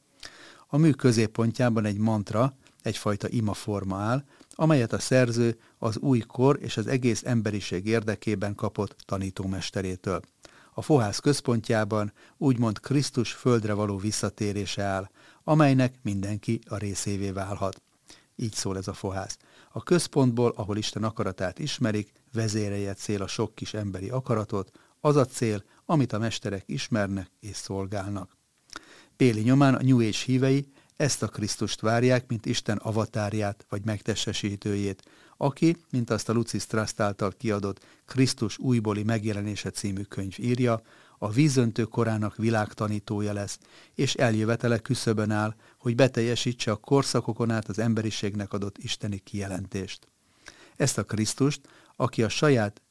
A 0.66 0.76
mű 0.76 0.90
középpontjában 0.90 1.84
egy 1.84 1.98
mantra, 1.98 2.54
egyfajta 2.82 3.28
imaforma 3.28 3.96
áll, 3.96 4.24
amelyet 4.50 4.92
a 4.92 4.98
szerző 4.98 5.58
az 5.78 5.98
új 5.98 6.18
kor 6.18 6.58
és 6.60 6.76
az 6.76 6.86
egész 6.86 7.22
emberiség 7.24 7.86
érdekében 7.86 8.54
kapott 8.54 8.96
tanítómesterétől. 9.04 10.20
A 10.74 10.82
fohász 10.82 11.18
központjában 11.18 12.12
úgymond 12.36 12.80
Krisztus 12.80 13.32
földre 13.32 13.72
való 13.72 13.96
visszatérése 13.96 14.82
áll, 14.82 15.10
amelynek 15.44 15.94
mindenki 16.02 16.60
a 16.68 16.76
részévé 16.76 17.30
válhat. 17.30 17.82
Így 18.36 18.54
szól 18.54 18.76
ez 18.76 18.88
a 18.88 18.92
fohász. 18.92 19.38
A 19.72 19.82
központból, 19.82 20.52
ahol 20.56 20.76
Isten 20.76 21.04
akaratát 21.04 21.58
ismerik, 21.58 22.12
vezérelje 22.32 22.94
cél 22.94 23.22
a 23.22 23.26
sok 23.26 23.54
kis 23.54 23.74
emberi 23.74 24.08
akaratot, 24.08 24.70
az 25.00 25.16
a 25.16 25.24
cél, 25.24 25.64
amit 25.84 26.12
a 26.12 26.18
mesterek 26.18 26.62
ismernek 26.66 27.30
és 27.40 27.56
szolgálnak. 27.56 28.36
Péli 29.16 29.40
nyomán 29.40 29.74
a 29.74 29.82
New 29.82 29.98
Age 29.98 30.18
hívei 30.24 30.66
ezt 30.96 31.22
a 31.22 31.28
Krisztust 31.28 31.80
várják, 31.80 32.28
mint 32.28 32.46
Isten 32.46 32.76
avatárját 32.76 33.66
vagy 33.68 33.84
megtestesítőjét, 33.84 35.02
aki, 35.36 35.76
mint 35.90 36.10
azt 36.10 36.28
a 36.28 36.32
Lucis 36.32 36.66
Trust 36.66 37.00
által 37.00 37.32
kiadott 37.38 37.84
Krisztus 38.04 38.58
újbóli 38.58 39.02
megjelenése 39.02 39.70
című 39.70 40.02
könyv 40.02 40.34
írja, 40.38 40.82
a 41.22 41.28
vízöntő 41.28 41.84
korának 41.84 42.36
világtanítója 42.36 43.32
lesz, 43.32 43.58
és 43.94 44.14
eljövetele 44.14 44.78
küszöbön 44.78 45.30
áll, 45.30 45.54
hogy 45.78 45.94
beteljesítse 45.94 46.70
a 46.70 46.76
korszakokon 46.76 47.50
át 47.50 47.68
az 47.68 47.78
emberiségnek 47.78 48.52
adott 48.52 48.78
isteni 48.78 49.18
kijelentést. 49.18 50.08
Ezt 50.76 50.98
a 50.98 51.04
Krisztust, 51.04 51.60
aki 51.96 52.22
a 52.22 52.28
saját 52.28 52.82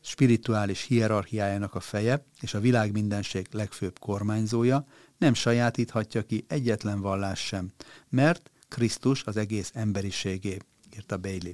spirituális 0.00 0.82
hierarchiájának 0.82 1.74
a 1.74 1.80
feje 1.80 2.24
és 2.40 2.54
a 2.54 2.60
világ 2.60 2.92
mindenség 2.92 3.46
legfőbb 3.50 3.98
kormányzója, 3.98 4.86
nem 5.18 5.34
sajátíthatja 5.34 6.22
ki 6.22 6.44
egyetlen 6.48 7.00
vallás 7.00 7.46
sem, 7.46 7.70
mert 8.08 8.50
Krisztus 8.68 9.24
az 9.24 9.36
egész 9.36 9.70
emberiségé, 9.74 10.56
írta 10.94 11.16
Bailey. 11.16 11.52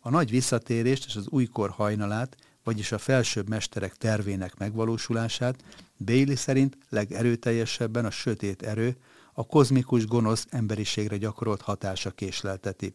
A 0.00 0.10
nagy 0.10 0.30
visszatérést 0.30 1.06
és 1.06 1.16
az 1.16 1.28
újkor 1.28 1.70
hajnalát, 1.70 2.36
vagyis 2.64 2.92
a 2.92 2.98
felsőbb 2.98 3.48
mesterek 3.48 3.94
tervének 3.94 4.56
megvalósulását 4.56 5.64
Bailey 5.96 6.36
szerint 6.36 6.78
legerőteljesebben 6.88 8.04
a 8.04 8.10
sötét 8.10 8.62
erő, 8.62 8.96
a 9.32 9.46
kozmikus 9.46 10.06
gonosz 10.06 10.46
emberiségre 10.50 11.16
gyakorolt 11.16 11.60
hatása 11.60 12.10
késlelteti. 12.10 12.92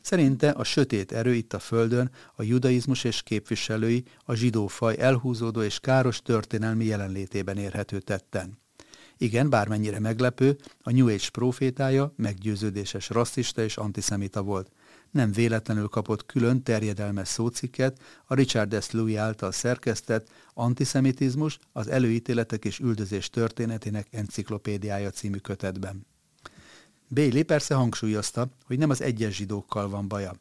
Szerinte 0.00 0.50
a 0.50 0.64
sötét 0.64 1.12
erő 1.12 1.34
itt 1.34 1.52
a 1.52 1.58
Földön 1.58 2.10
a 2.34 2.42
judaizmus 2.42 3.04
és 3.04 3.22
képviselői 3.22 4.04
a 4.24 4.34
zsidó 4.34 4.66
faj 4.66 4.98
elhúzódó 4.98 5.62
és 5.62 5.80
káros 5.80 6.22
történelmi 6.22 6.84
jelenlétében 6.84 7.56
érhető 7.56 8.00
tetten. 8.00 8.58
Igen, 9.16 9.50
bármennyire 9.50 9.98
meglepő, 9.98 10.56
a 10.82 10.92
New 10.92 11.08
Age 11.08 11.28
profétája 11.32 12.12
meggyőződéses 12.16 13.08
rasszista 13.08 13.62
és 13.62 13.76
antiszemita 13.76 14.42
volt. 14.42 14.70
Nem 15.10 15.32
véletlenül 15.32 15.88
kapott 15.88 16.26
külön 16.26 16.62
terjedelmes 16.62 17.28
szócikket 17.28 18.00
a 18.24 18.34
Richard 18.34 18.82
S. 18.82 18.90
Louis 18.90 19.16
által 19.16 19.52
szerkesztett 19.52 20.28
Antiszemitizmus, 20.54 21.58
az 21.72 21.88
előítéletek 21.88 22.64
és 22.64 22.78
üldözés 22.78 23.30
történetének 23.30 24.06
enciklopédiája 24.10 25.10
című 25.10 25.38
kötetben. 25.38 26.06
Bailey 27.08 27.44
persze 27.44 27.74
hangsúlyozta, 27.74 28.48
hogy 28.64 28.78
nem 28.78 28.90
az 28.90 29.02
egyes 29.02 29.34
zsidókkal 29.34 29.88
van 29.88 30.08
baja, 30.08 30.34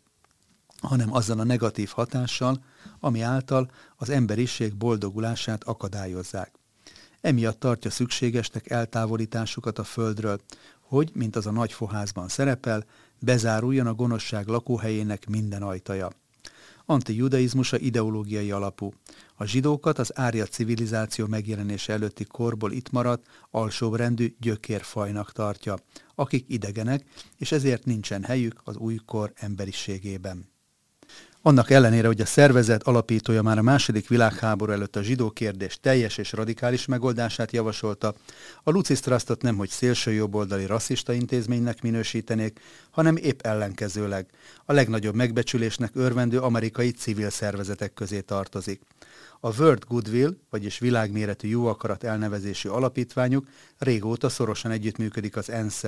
hanem 0.81 1.13
azzal 1.13 1.39
a 1.39 1.43
negatív 1.43 1.89
hatással, 1.89 2.63
ami 2.99 3.21
által 3.21 3.71
az 3.95 4.09
emberiség 4.09 4.75
boldogulását 4.75 5.63
akadályozzák. 5.63 6.51
Emiatt 7.21 7.59
tartja 7.59 7.89
szükségesnek 7.89 8.69
eltávolításukat 8.69 9.79
a 9.79 9.83
földről, 9.83 10.41
hogy, 10.81 11.11
mint 11.13 11.35
az 11.35 11.45
a 11.45 11.51
nagy 11.51 11.73
foházban 11.73 12.27
szerepel, 12.27 12.85
bezáruljon 13.19 13.87
a 13.87 13.93
gonoszság 13.93 14.47
lakóhelyének 14.47 15.27
minden 15.29 15.61
ajtaja. 15.61 16.09
Antijudaizmusa 16.85 17.77
ideológiai 17.77 18.51
alapú. 18.51 18.93
A 19.35 19.45
zsidókat 19.45 19.99
az 19.99 20.17
árja 20.19 20.45
civilizáció 20.45 21.25
megjelenése 21.25 21.93
előtti 21.93 22.25
korból 22.25 22.71
itt 22.71 22.91
maradt, 22.91 23.25
alsóbrendű 23.51 24.35
gyökérfajnak 24.39 25.31
tartja, 25.31 25.75
akik 26.15 26.45
idegenek, 26.47 27.03
és 27.37 27.51
ezért 27.51 27.85
nincsen 27.85 28.23
helyük 28.23 28.61
az 28.63 28.77
újkor 28.77 29.33
emberiségében. 29.35 30.56
Annak 31.41 31.69
ellenére, 31.69 32.07
hogy 32.07 32.21
a 32.21 32.25
szervezet 32.25 32.83
alapítója 32.83 33.41
már 33.41 33.57
a 33.57 33.61
második 33.61 34.07
világháború 34.07 34.71
előtt 34.71 34.95
a 34.95 35.01
zsidó 35.01 35.29
kérdés 35.29 35.79
teljes 35.81 36.17
és 36.17 36.31
radikális 36.31 36.85
megoldását 36.85 37.51
javasolta, 37.51 38.15
a 38.63 38.71
Lucis 38.71 38.99
Trustot 38.99 39.41
nem 39.41 39.55
hogy 39.55 39.69
szélső 39.69 40.11
jobboldali 40.11 40.65
rasszista 40.65 41.13
intézménynek 41.13 41.81
minősítenék, 41.81 42.59
hanem 42.89 43.15
épp 43.15 43.41
ellenkezőleg. 43.41 44.25
A 44.65 44.73
legnagyobb 44.73 45.15
megbecsülésnek 45.15 45.91
örvendő 45.93 46.39
amerikai 46.39 46.91
civil 46.91 47.29
szervezetek 47.29 47.93
közé 47.93 48.21
tartozik. 48.21 48.81
A 49.39 49.59
World 49.59 49.83
Goodwill, 49.87 50.37
vagyis 50.49 50.79
világméretű 50.79 51.47
jó 51.47 51.65
akarat 51.65 52.03
elnevezésű 52.03 52.69
alapítványuk 52.69 53.47
régóta 53.77 54.29
szorosan 54.29 54.71
együttműködik 54.71 55.35
az 55.35 55.49
ensz 55.49 55.83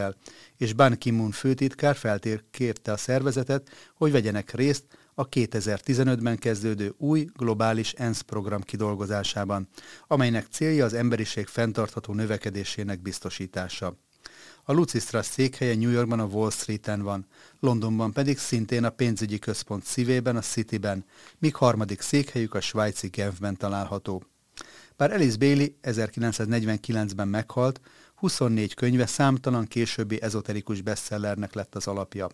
és 0.58 0.74
Ban 0.74 0.98
Ki-moon 0.98 1.32
főtitkár 1.32 1.96
feltérkérte 1.96 2.92
a 2.92 2.98
szervezetet, 2.98 3.70
hogy 3.94 4.12
vegyenek 4.12 4.54
részt 4.54 4.84
a 5.19 5.29
2015-ben 5.29 6.38
kezdődő 6.38 6.93
új 6.97 7.27
globális 7.36 7.93
ENSZ 7.93 8.21
program 8.21 8.62
kidolgozásában, 8.62 9.67
amelynek 10.08 10.47
célja 10.51 10.86
az 10.86 10.93
emberiség 10.93 11.47
fenntartható 11.47 12.13
növekedésének 12.13 13.01
biztosítása. 13.01 13.97
A 14.63 14.73
Lucis 14.73 15.03
Trust 15.03 15.32
székhelye 15.32 15.75
New 15.75 15.89
Yorkban 15.89 16.19
a 16.19 16.25
Wall 16.25 16.51
Street-en 16.51 17.01
van, 17.01 17.25
Londonban 17.60 18.12
pedig 18.12 18.38
szintén 18.38 18.84
a 18.84 18.89
pénzügyi 18.89 19.39
központ 19.39 19.84
szívében, 19.84 20.36
a 20.36 20.41
Cityben, 20.41 21.05
míg 21.38 21.55
harmadik 21.55 22.01
székhelyük 22.01 22.53
a 22.53 22.62
svájci 22.62 23.08
Genfben 23.08 23.58
található. 23.58 24.23
Bár 24.97 25.12
Alice 25.12 25.38
Bailey 25.38 25.67
1949-ben 25.84 27.27
meghalt, 27.27 27.82
24 28.15 28.73
könyve 28.73 29.05
számtalan 29.05 29.65
későbbi 29.65 30.21
ezoterikus 30.21 30.82
bestsellernek 30.82 31.53
lett 31.53 31.75
az 31.75 31.88
alapja. 31.88 32.29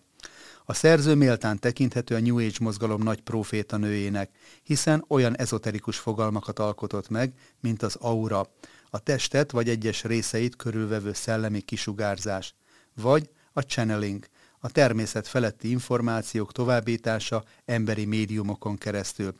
A 0.64 0.74
szerző 0.74 1.14
méltán 1.14 1.58
tekinthető 1.58 2.14
a 2.14 2.20
New 2.20 2.38
Age 2.38 2.56
mozgalom 2.60 3.02
nagy 3.02 3.20
proféta 3.20 3.76
nőjének, 3.76 4.30
hiszen 4.62 5.04
olyan 5.08 5.36
ezoterikus 5.36 5.98
fogalmakat 5.98 6.58
alkotott 6.58 7.08
meg, 7.08 7.32
mint 7.60 7.82
az 7.82 7.96
aura, 8.00 8.48
a 8.90 8.98
testet 8.98 9.50
vagy 9.50 9.68
egyes 9.68 10.04
részeit 10.04 10.56
körülvevő 10.56 11.12
szellemi 11.12 11.60
kisugárzás, 11.60 12.54
vagy 12.94 13.30
a 13.52 13.60
channeling, 13.60 14.26
a 14.58 14.70
természet 14.70 15.26
feletti 15.26 15.70
információk 15.70 16.52
továbbítása 16.52 17.44
emberi 17.64 18.04
médiumokon 18.04 18.76
keresztül, 18.76 19.34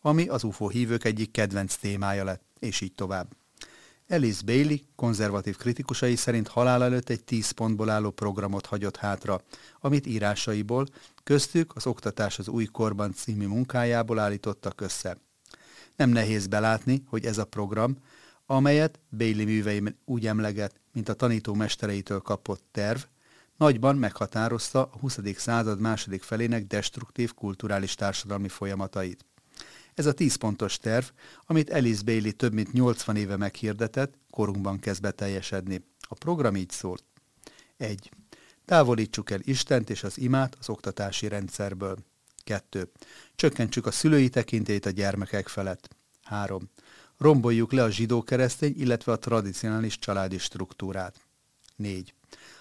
ami 0.00 0.28
az 0.28 0.44
UFO 0.44 0.68
hívők 0.68 1.04
egyik 1.04 1.30
kedvenc 1.30 1.74
témája 1.74 2.24
lett, 2.24 2.42
és 2.58 2.80
így 2.80 2.94
tovább. 2.94 3.41
Alice 4.12 4.42
Bailey 4.44 4.76
konzervatív 4.96 5.56
kritikusai 5.56 6.16
szerint 6.16 6.48
halál 6.48 6.82
előtt 6.82 7.08
egy 7.08 7.24
tíz 7.24 7.50
pontból 7.50 7.90
álló 7.90 8.10
programot 8.10 8.66
hagyott 8.66 8.96
hátra, 8.96 9.40
amit 9.80 10.06
írásaiból, 10.06 10.86
köztük 11.24 11.76
az 11.76 11.86
Oktatás 11.86 12.38
az 12.38 12.48
új 12.48 12.64
korban 12.64 13.12
című 13.12 13.46
munkájából 13.46 14.18
állítottak 14.18 14.80
össze. 14.80 15.18
Nem 15.96 16.10
nehéz 16.10 16.46
belátni, 16.46 17.02
hogy 17.06 17.24
ez 17.24 17.38
a 17.38 17.44
program, 17.44 17.96
amelyet 18.46 19.00
Bailey 19.16 19.44
műveim 19.44 19.96
úgy 20.04 20.26
emleget, 20.26 20.80
mint 20.92 21.08
a 21.08 21.14
tanító 21.14 21.54
mestereitől 21.54 22.20
kapott 22.20 22.64
terv, 22.70 23.00
nagyban 23.56 23.96
meghatározta 23.96 24.82
a 24.82 24.98
20. 24.98 25.18
század 25.36 25.80
második 25.80 26.22
felének 26.22 26.66
destruktív 26.66 27.34
kulturális 27.34 27.94
társadalmi 27.94 28.48
folyamatait. 28.48 29.24
Ez 29.94 30.06
a 30.06 30.12
10 30.12 30.34
pontos 30.34 30.78
terv, 30.78 31.04
amit 31.46 31.70
Alice 31.70 32.02
Bailey 32.02 32.32
több 32.32 32.52
mint 32.52 32.72
80 32.72 33.16
éve 33.16 33.36
meghirdetett, 33.36 34.14
korunkban 34.30 34.78
kezd 34.78 35.02
beteljesedni. 35.02 35.84
A 36.00 36.14
program 36.14 36.56
így 36.56 36.70
szólt. 36.70 37.04
1. 37.76 38.10
Távolítsuk 38.64 39.30
el 39.30 39.40
Istent 39.42 39.90
és 39.90 40.02
az 40.04 40.18
imát 40.18 40.56
az 40.58 40.68
oktatási 40.68 41.28
rendszerből. 41.28 41.98
2. 42.44 42.90
Csökkentsük 43.34 43.86
a 43.86 43.90
szülői 43.90 44.28
tekintélyt 44.28 44.86
a 44.86 44.90
gyermekek 44.90 45.48
felett. 45.48 45.88
3. 46.22 46.70
Romboljuk 47.18 47.72
le 47.72 47.82
a 47.82 47.90
zsidó-keresztény, 47.90 48.74
illetve 48.76 49.12
a 49.12 49.18
tradicionális 49.18 49.98
családi 49.98 50.38
struktúrát. 50.38 51.20
4. 51.76 52.14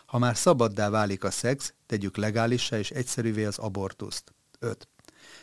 Ha 0.05 0.17
már 0.17 0.37
szabaddá 0.37 0.89
válik 0.89 1.23
a 1.23 1.31
szex, 1.31 1.73
tegyük 1.85 2.17
legálissá 2.17 2.77
és 2.77 2.91
egyszerűvé 2.91 3.45
az 3.45 3.57
abortuszt. 3.57 4.33
5. 4.59 4.87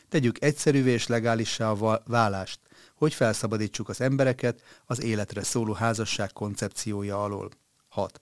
Tegyük 0.08 0.42
egyszerűvé 0.42 0.90
és 0.90 1.06
legálissá 1.06 1.70
a 1.70 2.02
vállást, 2.06 2.60
hogy 2.94 3.14
felszabadítsuk 3.14 3.88
az 3.88 4.00
embereket 4.00 4.62
az 4.86 5.02
életre 5.02 5.42
szóló 5.42 5.72
házasság 5.72 6.32
koncepciója 6.32 7.22
alól. 7.22 7.48
6. 7.88 8.20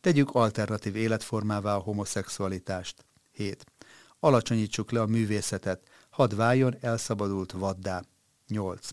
Tegyük 0.00 0.30
alternatív 0.34 0.96
életformává 0.96 1.74
a 1.74 1.80
homoszexualitást. 1.80 3.04
7. 3.32 3.64
Alacsonyítsuk 4.20 4.90
le 4.90 5.00
a 5.00 5.06
művészetet, 5.06 5.88
hadd 6.10 6.36
váljon 6.36 6.76
elszabadult 6.80 7.52
vaddá. 7.52 8.02
8. 8.48 8.88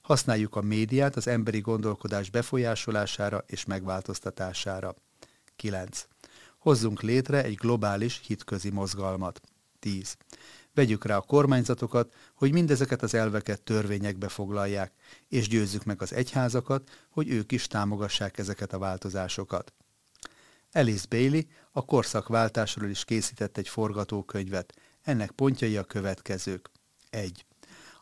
Használjuk 0.00 0.56
a 0.56 0.60
médiát 0.60 1.16
az 1.16 1.26
emberi 1.26 1.60
gondolkodás 1.60 2.30
befolyásolására 2.30 3.44
és 3.46 3.64
megváltoztatására. 3.64 4.94
9. 5.56 6.06
Hozzunk 6.58 7.02
létre 7.02 7.44
egy 7.44 7.54
globális 7.54 8.20
hitközi 8.26 8.70
mozgalmat. 8.70 9.40
10. 9.78 10.16
Vegyük 10.74 11.04
rá 11.04 11.16
a 11.16 11.20
kormányzatokat, 11.20 12.14
hogy 12.34 12.52
mindezeket 12.52 13.02
az 13.02 13.14
elveket 13.14 13.62
törvényekbe 13.62 14.28
foglalják, 14.28 14.92
és 15.28 15.48
győzzük 15.48 15.84
meg 15.84 16.02
az 16.02 16.12
egyházakat, 16.12 16.90
hogy 17.10 17.28
ők 17.28 17.52
is 17.52 17.66
támogassák 17.66 18.38
ezeket 18.38 18.72
a 18.72 18.78
változásokat. 18.78 19.72
Alice 20.72 21.06
Bailey 21.08 21.40
a 21.72 21.84
korszakváltásról 21.84 22.90
is 22.90 23.04
készített 23.04 23.56
egy 23.56 23.68
forgatókönyvet. 23.68 24.74
Ennek 25.02 25.30
pontjai 25.30 25.76
a 25.76 25.84
következők. 25.84 26.70
1. 27.10 27.46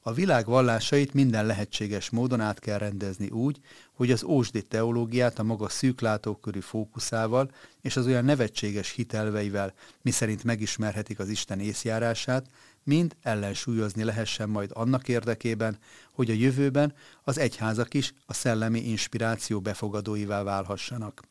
A 0.02 0.12
világ 0.12 0.46
vallásait 0.46 1.14
minden 1.14 1.46
lehetséges 1.46 2.11
módon 2.11 2.40
át 2.40 2.59
kell 2.59 2.78
rendezni 2.78 3.30
úgy, 3.30 3.59
hogy 4.00 4.10
az 4.10 4.22
ósdi 4.22 4.62
teológiát 4.62 5.38
a 5.38 5.42
maga 5.42 5.68
szűklátókörű 5.68 6.60
fókuszával 6.60 7.50
és 7.80 7.96
az 7.96 8.06
olyan 8.06 8.24
nevetséges 8.24 8.90
hitelveivel, 8.90 9.72
miszerint 10.02 10.44
megismerhetik 10.44 11.18
az 11.18 11.28
Isten 11.28 11.60
észjárását, 11.60 12.46
mind 12.84 13.16
ellensúlyozni 13.22 14.04
lehessen 14.04 14.48
majd 14.48 14.70
annak 14.74 15.08
érdekében, 15.08 15.78
hogy 16.12 16.30
a 16.30 16.34
jövőben 16.34 16.94
az 17.22 17.38
egyházak 17.38 17.94
is 17.94 18.14
a 18.26 18.34
szellemi 18.34 18.80
inspiráció 18.80 19.60
befogadóivá 19.60 20.42
válhassanak. 20.42 21.22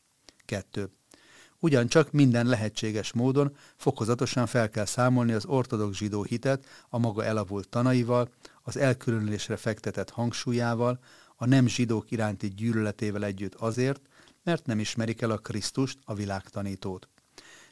2. 0.44 0.90
Ugyancsak 1.58 2.12
minden 2.12 2.46
lehetséges 2.46 3.12
módon 3.12 3.56
fokozatosan 3.76 4.46
fel 4.46 4.68
kell 4.68 4.84
számolni 4.84 5.32
az 5.32 5.46
ortodox 5.46 5.96
zsidó 5.96 6.22
hitet 6.22 6.66
a 6.88 6.98
maga 6.98 7.24
elavult 7.24 7.68
tanaival, 7.68 8.28
az 8.62 8.76
elkülönülésre 8.76 9.56
fektetett 9.56 10.10
hangsúlyával, 10.10 11.00
a 11.42 11.46
nem 11.46 11.66
zsidók 11.66 12.10
iránti 12.10 12.48
gyűlöletével 12.48 13.24
együtt 13.24 13.54
azért, 13.54 14.00
mert 14.42 14.66
nem 14.66 14.78
ismerik 14.78 15.20
el 15.22 15.30
a 15.30 15.38
Krisztust, 15.38 15.98
a 16.04 16.14
világtanítót. 16.14 17.08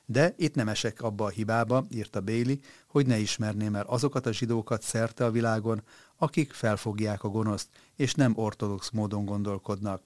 De 0.04 0.34
itt 0.36 0.54
nem 0.54 0.68
esek 0.68 1.02
abba 1.02 1.24
a 1.24 1.28
hibába, 1.28 1.86
írta 1.90 2.20
Béli, 2.20 2.60
hogy 2.86 3.06
ne 3.06 3.18
ismerném 3.18 3.74
el 3.74 3.84
azokat 3.86 4.26
a 4.26 4.32
zsidókat 4.32 4.82
szerte 4.82 5.24
a 5.24 5.30
világon, 5.30 5.82
akik 6.16 6.52
felfogják 6.52 7.24
a 7.24 7.28
gonoszt, 7.28 7.68
és 7.96 8.14
nem 8.14 8.32
ortodox 8.36 8.90
módon 8.90 9.24
gondolkodnak. 9.24 10.02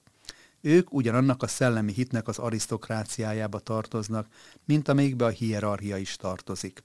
Ők 0.61 0.93
ugyanannak 0.93 1.43
a 1.43 1.47
szellemi 1.47 1.93
hitnek 1.93 2.27
az 2.27 2.37
arisztokráciájába 2.37 3.59
tartoznak, 3.59 4.27
mint 4.65 4.87
amelyikbe 4.87 5.25
a 5.25 5.29
hierarchia 5.29 5.97
is 5.97 6.15
tartozik. 6.15 6.81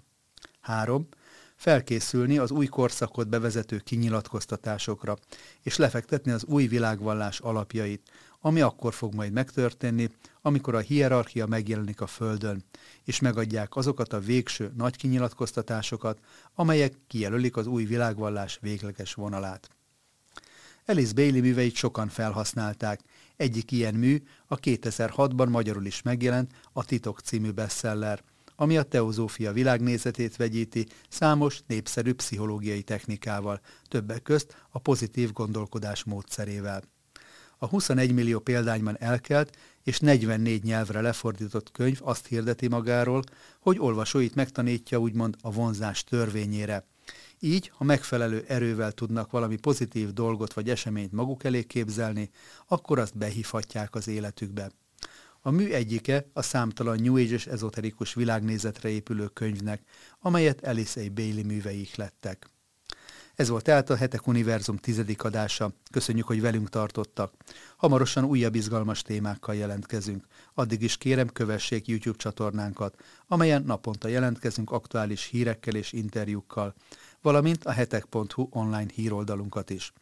3. 0.61 1.09
Felkészülni 1.59 2.39
az 2.39 2.51
új 2.51 2.67
korszakot 2.67 3.29
bevezető 3.29 3.79
kinyilatkoztatásokra, 3.79 5.17
és 5.63 5.77
lefektetni 5.77 6.31
az 6.31 6.45
új 6.45 6.67
világvallás 6.67 7.41
alapjait, 7.41 8.11
ami 8.41 8.61
akkor 8.61 8.95
fog 8.95 9.15
majd 9.15 9.33
megtörténni, 9.33 10.11
amikor 10.43 10.75
a 10.75 10.79
hierarchia 10.79 11.47
megjelenik 11.47 12.01
a 12.01 12.07
Földön, 12.07 12.65
és 13.05 13.21
megadják 13.21 13.77
azokat 13.77 14.13
a 14.13 14.21
végső 14.21 14.73
nagy 14.77 14.97
kinyilatkoztatásokat, 14.97 16.19
amelyek 16.55 16.95
kijelölik 17.07 17.57
az 17.57 17.67
új 17.67 17.85
világvallás 17.85 18.59
végleges 18.61 19.15
vonalát. 19.15 19.71
Alice 20.87 21.15
Bailey 21.15 21.41
műveit 21.41 21.75
sokan 21.75 22.09
felhasználták. 22.09 23.01
Egyik 23.37 23.73
ilyen 23.73 23.95
mű 23.95 24.23
a 24.47 24.57
2006-ban 24.57 25.49
magyarul 25.49 25.87
is 25.87 26.03
megjelent 26.03 26.53
a 26.73 26.85
Titok 26.85 27.21
című 27.21 27.51
bestseller, 27.51 28.23
ami 28.61 28.77
a 28.77 28.83
teozófia 28.83 29.53
világnézetét 29.53 30.37
vegyíti 30.37 30.87
számos 31.09 31.61
népszerű 31.67 32.13
pszichológiai 32.13 32.83
technikával, 32.83 33.61
többek 33.89 34.23
közt 34.23 34.57
a 34.71 34.79
pozitív 34.79 35.33
gondolkodás 35.33 36.05
módszerével. 36.05 36.83
A 37.59 37.67
21 37.67 38.15
millió 38.15 38.39
példányban 38.39 38.97
elkelt 38.99 39.57
és 39.83 39.99
44 39.99 40.63
nyelvre 40.63 41.01
lefordított 41.01 41.71
könyv 41.71 41.99
azt 42.03 42.27
hirdeti 42.27 42.69
magáról, 42.69 43.23
hogy 43.61 43.79
olvasóit 43.79 44.35
megtanítja 44.35 44.99
úgymond 44.99 45.37
a 45.41 45.51
vonzás 45.51 46.05
törvényére. 46.05 46.87
Így, 47.41 47.71
ha 47.75 47.85
megfelelő 47.85 48.45
erővel 48.49 48.93
tudnak 48.93 49.31
valami 49.31 49.57
pozitív 49.57 50.13
dolgot 50.13 50.53
vagy 50.53 50.71
eseményt 50.71 51.13
maguk 51.13 51.45
elé 51.45 51.63
képzelni, 51.63 52.31
akkor 52.67 52.99
azt 52.99 53.19
behívhatják 53.19 53.95
az 53.95 54.09
életükbe. 54.09 54.71
A 55.41 55.51
mű 55.51 55.71
egyike 55.71 56.27
a 56.33 56.43
számtalan 56.43 57.01
New 57.01 57.17
Age-es 57.17 57.47
ezoterikus 57.47 58.15
világnézetre 58.15 58.89
épülő 58.89 59.27
könyvnek, 59.27 59.83
amelyet 60.21 60.67
Alice 60.67 61.01
A. 61.01 61.05
Bailey 61.15 61.45
műveik 61.45 61.97
lettek. 61.97 62.51
Ez 63.39 63.49
volt 63.49 63.65
tehát 63.65 63.91
a 63.91 63.97
Hetek 63.97 64.27
Univerzum 64.27 64.77
tizedik 64.77 65.25
adása. 65.25 65.73
Köszönjük, 65.91 66.27
hogy 66.27 66.41
velünk 66.41 66.69
tartottak. 66.69 67.33
Hamarosan 67.77 68.25
újabb 68.25 68.55
izgalmas 68.55 69.03
témákkal 69.03 69.55
jelentkezünk. 69.55 70.27
Addig 70.55 70.83
is 70.83 70.97
kérem, 70.97 71.29
kövessék 71.29 71.87
YouTube 71.87 72.19
csatornánkat, 72.19 72.95
amelyen 73.27 73.63
naponta 73.63 74.09
jelentkezünk 74.09 74.71
aktuális 74.71 75.25
hírekkel 75.25 75.75
és 75.75 75.93
interjúkkal, 75.93 76.75
valamint 77.23 77.65
a 77.65 77.71
hetek.hu 77.71 78.49
online 78.51 78.91
híroldalunkat 78.95 79.71
is. 79.71 79.93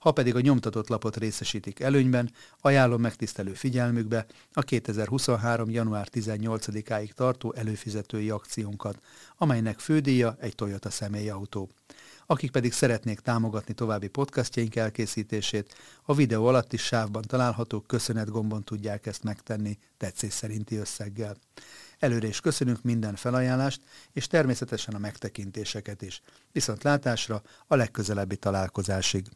Ha 0.00 0.12
pedig 0.12 0.34
a 0.34 0.40
nyomtatott 0.40 0.88
lapot 0.88 1.16
részesítik 1.16 1.80
előnyben, 1.80 2.32
ajánlom 2.60 3.00
megtisztelő 3.00 3.52
figyelmükbe 3.52 4.26
a 4.52 4.60
2023. 4.62 5.70
január 5.70 6.08
18-áig 6.12 7.10
tartó 7.10 7.52
előfizetői 7.56 8.30
akciónkat, 8.30 9.00
amelynek 9.36 9.78
fődíja 9.78 10.36
egy 10.38 10.54
Toyota 10.54 10.90
személyautó. 10.90 11.70
Akik 12.26 12.50
pedig 12.50 12.72
szeretnék 12.72 13.20
támogatni 13.20 13.74
további 13.74 14.08
podcastjaink 14.08 14.76
elkészítését, 14.76 15.74
a 16.02 16.14
videó 16.14 16.46
alatti 16.46 16.76
sávban 16.76 17.22
található 17.22 17.80
köszönet 17.80 18.30
gombon 18.30 18.64
tudják 18.64 19.06
ezt 19.06 19.22
megtenni 19.22 19.78
tetszés 19.96 20.32
szerinti 20.32 20.76
összeggel. 20.76 21.36
Előre 21.98 22.26
is 22.26 22.40
köszönünk 22.40 22.82
minden 22.82 23.14
felajánlást, 23.14 23.80
és 24.12 24.26
természetesen 24.26 24.94
a 24.94 24.98
megtekintéseket 24.98 26.02
is. 26.02 26.20
Viszont 26.52 26.82
látásra 26.82 27.42
a 27.66 27.76
legközelebbi 27.76 28.36
találkozásig. 28.36 29.26